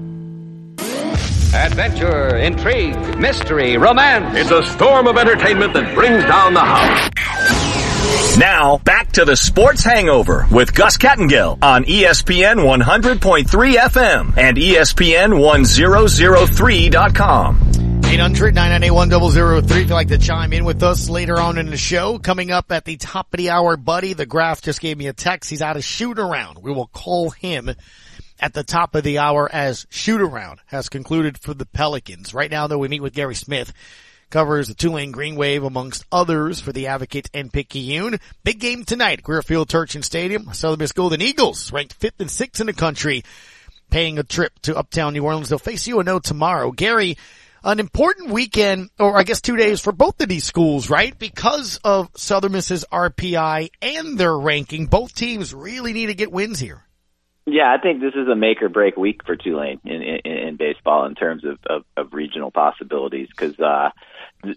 [1.71, 4.37] Adventure, intrigue, mystery, romance.
[4.37, 8.37] It's a storm of entertainment that brings down the house.
[8.37, 14.75] Now, back to the Sports Hangover with Gus Kattengell on ESPN 100.3 FM and E
[14.75, 17.59] ESPN 1003.com.
[18.01, 22.19] 800-998-1003 if you'd like to chime in with us later on in the show.
[22.19, 25.13] Coming up at the top of the hour, Buddy, the graph just gave me a
[25.13, 25.49] text.
[25.49, 26.61] He's out of shoot around.
[26.61, 27.71] We will call him
[28.41, 32.33] at the top of the hour as shoot around has concluded for the Pelicans.
[32.33, 33.71] Right now, though, we meet with Gary Smith.
[34.31, 38.17] Covers the Tulane Green Wave amongst others for the Advocate and Picayune.
[38.45, 40.49] Big game tonight at Greerfield Turchin Stadium.
[40.77, 43.23] Miss Golden Eagles ranked fifth and sixth in the country
[43.89, 45.49] paying a trip to uptown New Orleans.
[45.49, 46.71] They'll face UNO tomorrow.
[46.71, 47.17] Gary,
[47.61, 51.17] an important weekend, or I guess two days for both of these schools, right?
[51.19, 56.59] Because of Southern Miss's RPI and their ranking, both teams really need to get wins
[56.59, 56.85] here.
[57.45, 60.55] Yeah, I think this is a make or break week for Tulane in, in, in
[60.57, 63.89] baseball in terms of, of, of regional possibilities because uh,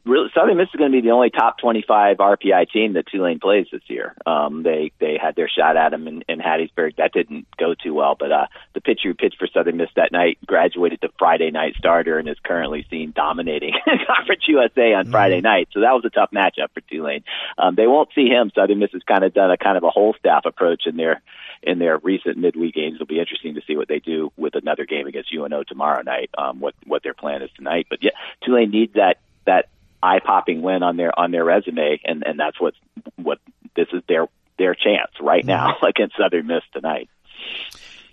[0.05, 3.41] really, Southern Miss is going to be the only top 25 RPI team that Tulane
[3.41, 4.15] plays this year.
[4.27, 6.97] Um, they they had their shot at them in, in Hattiesburg.
[6.97, 10.13] That didn't go too well, but uh, the pitcher who pitched for Southern Miss that
[10.13, 13.75] night graduated to Friday night starter and is currently seen dominating
[14.07, 15.69] Conference USA on Friday night.
[15.73, 17.25] So that was a tough matchup for Tulane.
[17.59, 18.51] Um, they won't see him.
[18.55, 21.23] Southern Miss has kind of done a kind of a whole staff approach in their
[21.63, 22.97] in their recent midweek games.
[22.97, 26.31] It'll be interesting to see what they do with another game against UNO tomorrow night.
[26.37, 27.87] Um, what what their plan is tonight.
[27.89, 28.13] But yeah,
[28.43, 29.69] Tulane needs that that
[30.05, 32.75] eye popping win on their on their resume, and and that's what
[33.17, 33.39] what
[33.75, 34.27] this is their
[34.59, 35.87] their chance right now mm-hmm.
[35.89, 37.09] against Southern Miss tonight.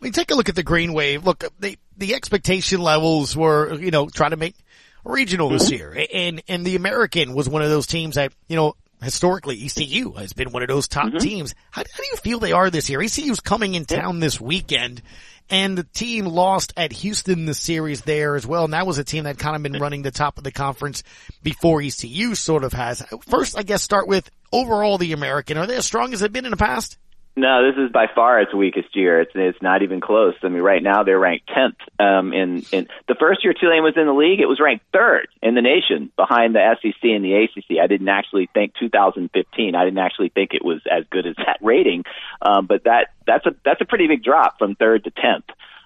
[0.01, 1.25] I mean, take a look at the Green Wave.
[1.25, 4.55] Look, the the expectation levels were, you know, trying to make
[5.03, 5.75] regional this mm-hmm.
[5.75, 10.13] year, and and the American was one of those teams that, you know, historically ECU
[10.13, 11.17] has been one of those top mm-hmm.
[11.17, 11.53] teams.
[11.69, 13.01] How, how do you feel they are this year?
[13.01, 15.01] ECU's coming in town this weekend.
[15.51, 18.63] And the team lost at Houston the series there as well.
[18.63, 21.03] And that was a team that kind of been running the top of the conference
[21.43, 23.03] before ECU sort of has.
[23.27, 25.57] First, I guess start with overall the American.
[25.57, 26.97] Are they as strong as they've been in the past?
[27.33, 29.21] No, this is by far its weakest year.
[29.21, 30.35] It's it's not even close.
[30.43, 31.77] I mean, right now they're ranked tenth.
[31.97, 35.29] Um, in in the first year Tulane was in the league, it was ranked third
[35.41, 37.79] in the nation, behind the SEC and the ACC.
[37.81, 39.75] I didn't actually think 2015.
[39.75, 42.03] I didn't actually think it was as good as that rating.
[42.41, 45.45] Um, but that that's a that's a pretty big drop from third to tenth.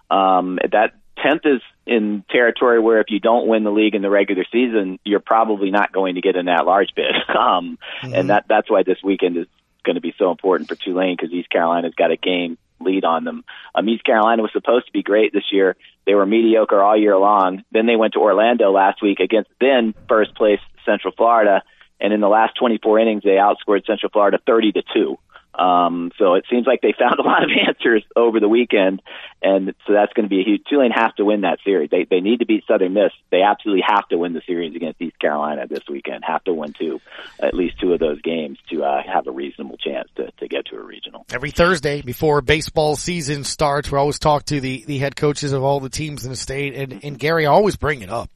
[0.10, 4.10] Um, that tenth is in territory where if you don't win the league in the
[4.10, 7.06] regular season, you're probably not going to get in that large bid.
[7.36, 9.46] Um, and that that's why this weekend is
[9.86, 13.24] going to be so important for Tulane because East Carolina's got a game lead on
[13.24, 13.46] them.
[13.74, 15.76] Um, East Carolina was supposed to be great this year.
[16.06, 17.64] They were mediocre all year long.
[17.72, 21.64] Then they went to Orlando last week against then first place Central Florida,
[22.00, 25.18] and in the last 24 innings they outscored Central Florida 30 to two.
[25.58, 29.02] Um, so it seems like they found a lot of answers over the weekend,
[29.42, 30.64] and so that's going to be a huge.
[30.70, 31.90] Tulane have to win that series.
[31.90, 33.12] They they need to beat Southern Miss.
[33.32, 36.24] They absolutely have to win the series against East Carolina this weekend.
[36.26, 37.00] Have to win two,
[37.40, 40.66] at least two of those games to uh, have a reasonable chance to to get
[40.68, 41.26] to a regional.
[41.32, 45.64] Every Thursday before baseball season starts, we always talk to the the head coaches of
[45.64, 48.30] all the teams in the state, and and Gary I always bring it up.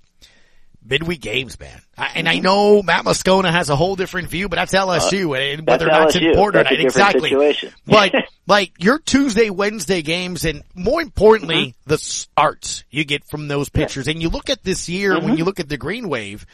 [0.84, 1.80] Midweek games, man.
[1.98, 5.34] I, and I know Matt Moscona has a whole different view, but that's LSU Uh,
[5.36, 6.86] and whether or that's not it's important That's or a not.
[6.86, 7.30] Exactly.
[7.30, 7.74] situation.
[7.86, 8.14] but
[8.48, 11.90] like your Tuesday, Wednesday games and more importantly, Mm-hmm.
[11.90, 14.08] the starts you get from those pitchers.
[14.08, 15.38] And you look at this year, when Mhm.
[15.38, 16.46] you look at the Green Wave,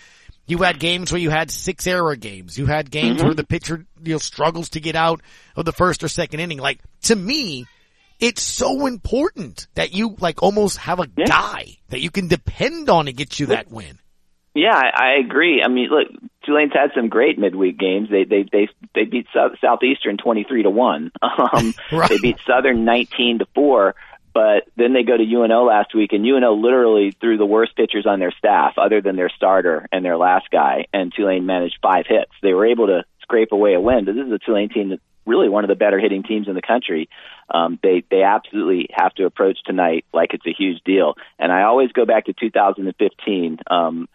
[0.48, 2.56] You had games where you had six error games.
[2.56, 3.26] You had games Mhm.
[3.26, 5.22] where the pitcher, you know, struggles to get out
[5.56, 6.60] of the first or second inning.
[6.60, 7.66] Like, to me,
[8.20, 13.06] it's so important that you like almost have a guy that you can depend on
[13.08, 13.98] to get you that win.
[14.56, 15.62] Yeah, I, I agree.
[15.64, 16.08] I mean, look,
[16.46, 18.10] Tulane's had some great midweek games.
[18.10, 19.28] They they they they beat
[19.62, 21.12] Southeastern twenty three to one.
[21.22, 21.74] Um,
[22.10, 23.96] They beat Southern nineteen to four.
[24.34, 28.06] But then they go to UNO last week, and UNO literally threw the worst pitchers
[28.06, 30.88] on their staff, other than their starter and their last guy.
[30.92, 32.32] And Tulane managed five hits.
[32.42, 34.04] They were able to scrape away a win.
[34.04, 36.54] But this is a Tulane team that's really one of the better hitting teams in
[36.54, 37.10] the country.
[37.50, 41.16] Um, they they absolutely have to approach tonight like it's a huge deal.
[41.40, 43.60] And I always go back to 2015.
[43.70, 44.10] Um,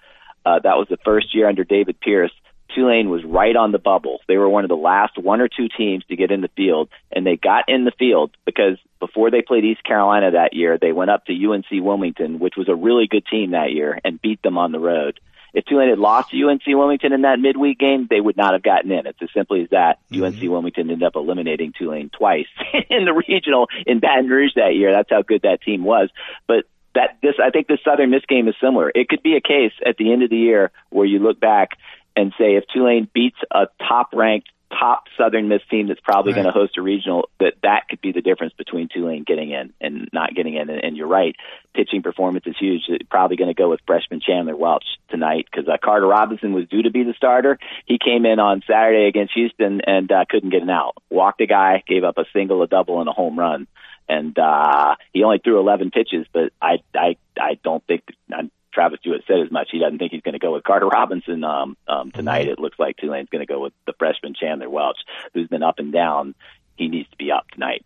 [0.45, 2.33] uh, that was the first year under David Pierce.
[2.75, 4.21] Tulane was right on the bubble.
[4.29, 6.89] They were one of the last one or two teams to get in the field,
[7.11, 10.93] and they got in the field because before they played East Carolina that year, they
[10.93, 14.43] went up to UNC Wilmington, which was a really good team that year, and beat
[14.43, 15.19] them on the road.
[15.53, 18.63] If Tulane had lost to UNC Wilmington in that midweek game, they would not have
[18.63, 19.07] gotten in.
[19.07, 19.99] It's as simply as that.
[20.13, 22.47] UNC Wilmington ended up eliminating Tulane twice
[22.89, 24.93] in the regional in Baton Rouge that year.
[24.93, 26.09] That's how good that team was.
[26.47, 28.91] But that this I think this Southern Miss game is similar.
[28.95, 31.71] It could be a case at the end of the year where you look back
[32.17, 36.43] and say if Tulane beats a top ranked top Southern Miss team that's probably Right.
[36.43, 39.73] going to host a regional, that that could be the difference between Tulane getting in
[39.81, 40.71] and not getting in.
[40.71, 41.35] And, and you're right,
[41.75, 42.83] pitching performance is huge.
[43.11, 46.83] Probably going to go with freshman Chandler Welch tonight because uh, Carter Robinson was due
[46.83, 47.59] to be the starter.
[47.87, 50.95] He came in on Saturday against Houston and uh, couldn't get an out.
[51.11, 53.67] Walked a guy, gave up a single, a double, and a home run.
[54.11, 58.03] And uh, he only threw 11 pitches, but I I I don't think.
[58.33, 58.43] uh,
[58.73, 59.69] Travis Jewett said as much.
[59.73, 62.47] He doesn't think he's going to go with Carter Robinson um, um, tonight.
[62.47, 64.99] It looks like Tulane's going to go with the freshman Chandler Welch,
[65.35, 66.37] who's been up and down.
[66.77, 67.85] He needs to be up tonight.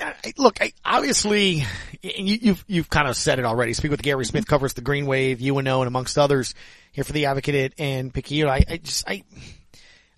[0.00, 1.64] I- look, I, obviously,
[2.02, 3.74] you, you've you've kind of said it already.
[3.74, 6.54] Speak with Gary Smith covers the Green Wave, UNO, and amongst others
[6.92, 8.48] here for the Advocate and Picayune.
[8.48, 9.24] I, I just I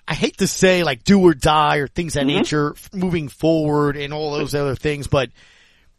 [0.07, 2.38] I hate to say like do or die or things of that mm-hmm.
[2.38, 5.30] nature moving forward and all those other things, but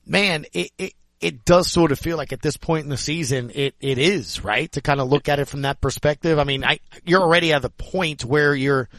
[0.05, 3.51] man, it, it it does sort of feel like at this point in the season,
[3.55, 6.37] it it is right to kind of look at it from that perspective.
[6.37, 8.89] I mean, I you're already at the point where you're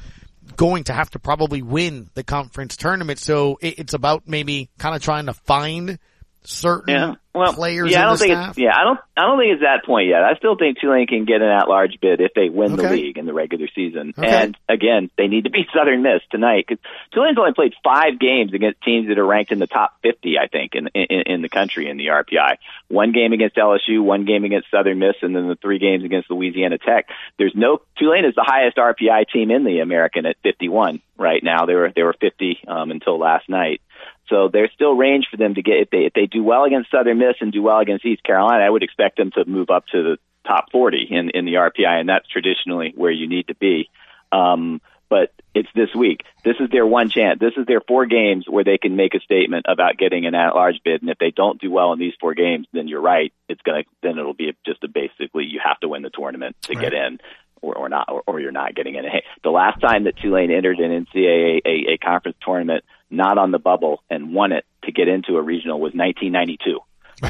[0.56, 4.96] going to have to probably win the conference tournament, so it, it's about maybe kind
[4.96, 5.98] of trying to find
[6.44, 7.14] certain Yeah.
[7.34, 8.50] Well, players yeah, I don't the think staff.
[8.50, 10.22] it's, yeah, I don't, I don't think it's that point yet.
[10.22, 13.26] I still think Tulane can get an at-large bid if they win the league in
[13.26, 14.14] the regular season.
[14.16, 14.28] Okay.
[14.28, 16.80] And again, they need to beat Southern Miss tonight because
[17.12, 20.46] Tulane's only played five games against teams that are ranked in the top 50, I
[20.46, 22.58] think, in, in, in the country in the RPI.
[22.86, 26.30] One game against LSU, one game against Southern Miss, and then the three games against
[26.30, 27.08] Louisiana Tech.
[27.36, 31.66] There's no, Tulane is the highest RPI team in the American at 51 right now.
[31.66, 33.80] They were, they were 50, um, until last night.
[34.28, 36.90] So there's still range for them to get if they if they do well against
[36.90, 39.86] Southern Miss and do well against East Carolina, I would expect them to move up
[39.88, 43.54] to the top 40 in in the RPI, and that's traditionally where you need to
[43.54, 43.90] be.
[44.32, 46.22] Um, but it's this week.
[46.44, 47.38] This is their one chance.
[47.38, 50.80] This is their four games where they can make a statement about getting an at-large
[50.84, 51.02] bid.
[51.02, 53.32] And if they don't do well in these four games, then you're right.
[53.48, 56.74] It's gonna then it'll be just a basically you have to win the tournament to
[56.74, 57.20] get in.
[57.62, 59.04] Or, or not, or, or you're not getting in.
[59.04, 62.84] Hey, the last time that Tulane entered an NCAA a, a conference tournament,
[63.14, 66.78] not on the bubble, and won it to get into a regional was 1992.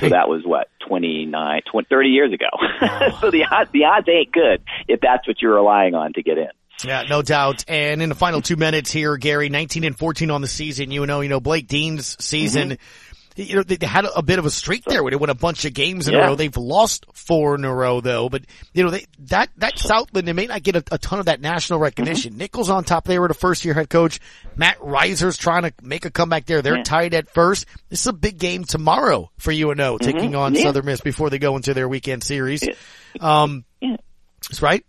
[0.00, 2.46] So that was what 29, 20, 30 years ago.
[3.20, 6.38] so the odds, the odds ain't good if that's what you're relying on to get
[6.38, 6.48] in.
[6.84, 7.64] Yeah, no doubt.
[7.68, 10.90] And in the final two minutes here, Gary, 19 and 14 on the season.
[10.90, 13.13] You know, you know, Blake Dean's season, Mm-hmm.
[13.36, 15.64] You know, they had a bit of a streak there where they won a bunch
[15.64, 16.34] of games in a row.
[16.36, 20.32] They've lost four in a row though, but you know, they, that, that Southland, they
[20.32, 22.30] may not get a, a ton of that national recognition.
[22.32, 22.38] Mm-hmm.
[22.38, 24.20] Nicholls on top there with a first year head coach.
[24.56, 26.62] Matt Riser's trying to make a comeback there.
[26.62, 26.82] They're Yeah.
[26.84, 27.66] tied at first.
[27.88, 30.58] This is a big game tomorrow for UNO taking on Mm-hmm.
[30.58, 30.62] Yeah.
[30.62, 32.62] Southern Miss before they go into their weekend series.
[33.20, 34.84] Um, that's right.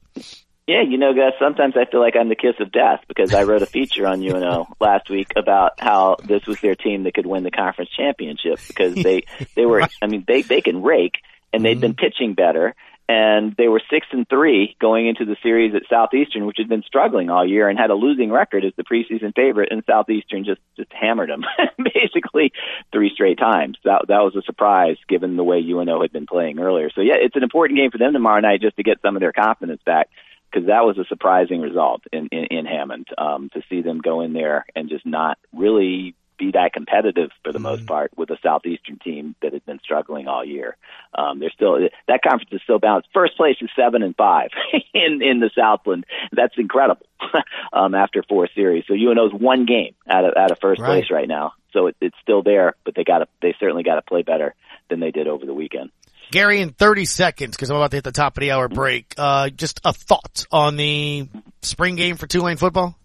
[0.68, 3.44] Yeah, you know, Gus, sometimes I feel like I'm the kiss of death because I
[3.44, 7.28] wrote a feature on UNO last week about how this was their team that could
[7.28, 11.18] win the conference championship because they, they were, I mean, they, they can rake
[11.54, 12.06] and they've been mm-hmm.
[12.06, 12.74] pitching better
[13.08, 16.82] and they were six and three going into the series at Southeastern, which had been
[16.82, 20.62] struggling all year and had a losing record as the preseason favorite and Southeastern just,
[20.76, 21.44] just hammered them
[21.94, 22.52] basically
[22.92, 23.78] three straight times.
[23.84, 26.90] That, that was a surprise given the way UNO had been playing earlier.
[26.90, 29.20] So yeah, it's an important game for them tomorrow night just to get some of
[29.20, 30.10] their confidence back
[30.56, 34.22] because that was a surprising result in, in, in Hammond um, to see them go
[34.22, 38.38] in there and just not really be that competitive for the most part with a
[38.44, 40.76] southeastern team that had been struggling all year.
[41.14, 41.78] Um, they're still
[42.08, 43.10] that conference is still balanced.
[43.14, 44.50] First place is seven and five
[44.94, 46.06] in in the Southland.
[46.32, 47.06] That's incredible
[47.74, 48.84] um, after four series.
[48.88, 50.88] So UNO's one game out of out of first Right.
[50.88, 51.54] place right now.
[51.72, 54.56] So it, it's still there, but they got to they certainly got to play better
[54.90, 55.92] than they did over the weekend.
[56.32, 59.14] Gary, in 30 seconds, because I'm about to hit the top of the hour break,
[59.18, 61.28] uh, just a thought on the
[61.62, 62.98] spring game for Tulane football?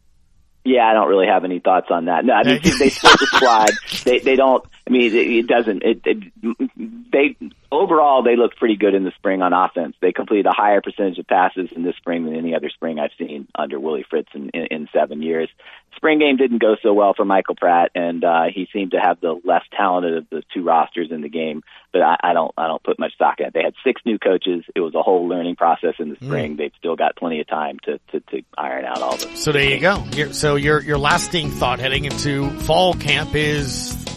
[0.65, 2.25] Yeah, I don't really have any thoughts on that.
[2.25, 3.71] No, I mean they split the squad.
[4.05, 4.65] They they don't.
[4.87, 5.83] I mean, it, it doesn't.
[5.83, 7.37] It, it they
[7.73, 9.97] overall they looked pretty good in the spring on offense.
[10.01, 13.11] They completed a higher percentage of passes in this spring than any other spring I've
[13.19, 15.49] seen under Willie Fritz in, in, in seven years.
[15.97, 19.21] Spring game didn't go so well for Michael Pratt, and uh, he seemed to have
[19.21, 21.63] the less talented of the two rosters in the game.
[21.93, 23.55] But I, I don't I don't put much stock in it.
[23.55, 24.65] They had six new coaches.
[24.75, 26.55] It was a whole learning process in the spring.
[26.55, 26.59] Mm.
[26.59, 29.43] They've still got plenty of time to, to, to iron out all this.
[29.43, 30.31] So there you go.
[30.33, 34.10] so your your lasting thought heading into fall camp is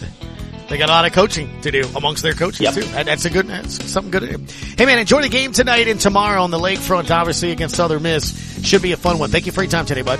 [0.69, 2.73] they got a lot of coaching to do amongst their coaches yep.
[2.73, 2.81] too.
[2.81, 4.29] That, that's a good, that's something good.
[4.29, 4.53] to do.
[4.77, 8.63] Hey man, enjoy the game tonight and tomorrow on the lakefront, obviously against Southern Miss.
[8.63, 9.29] Should be a fun one.
[9.29, 10.19] Thank you for your time today, bud.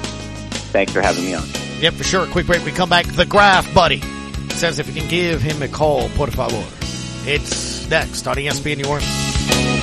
[0.72, 1.44] Thanks for having me on.
[1.80, 2.26] Yep, for sure.
[2.28, 2.66] Quick break.
[2.66, 3.06] We come back.
[3.06, 4.02] The graph, buddy,
[4.50, 6.64] says if you can give him a call, por favor.
[7.26, 9.83] It's next on ESPN New Orleans.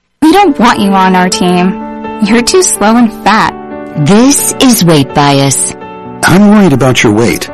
[0.23, 1.71] We don't want you on our team.
[2.23, 3.55] You're too slow and fat.
[4.05, 5.73] This is weight bias.
[6.23, 7.49] I'm worried about your weight.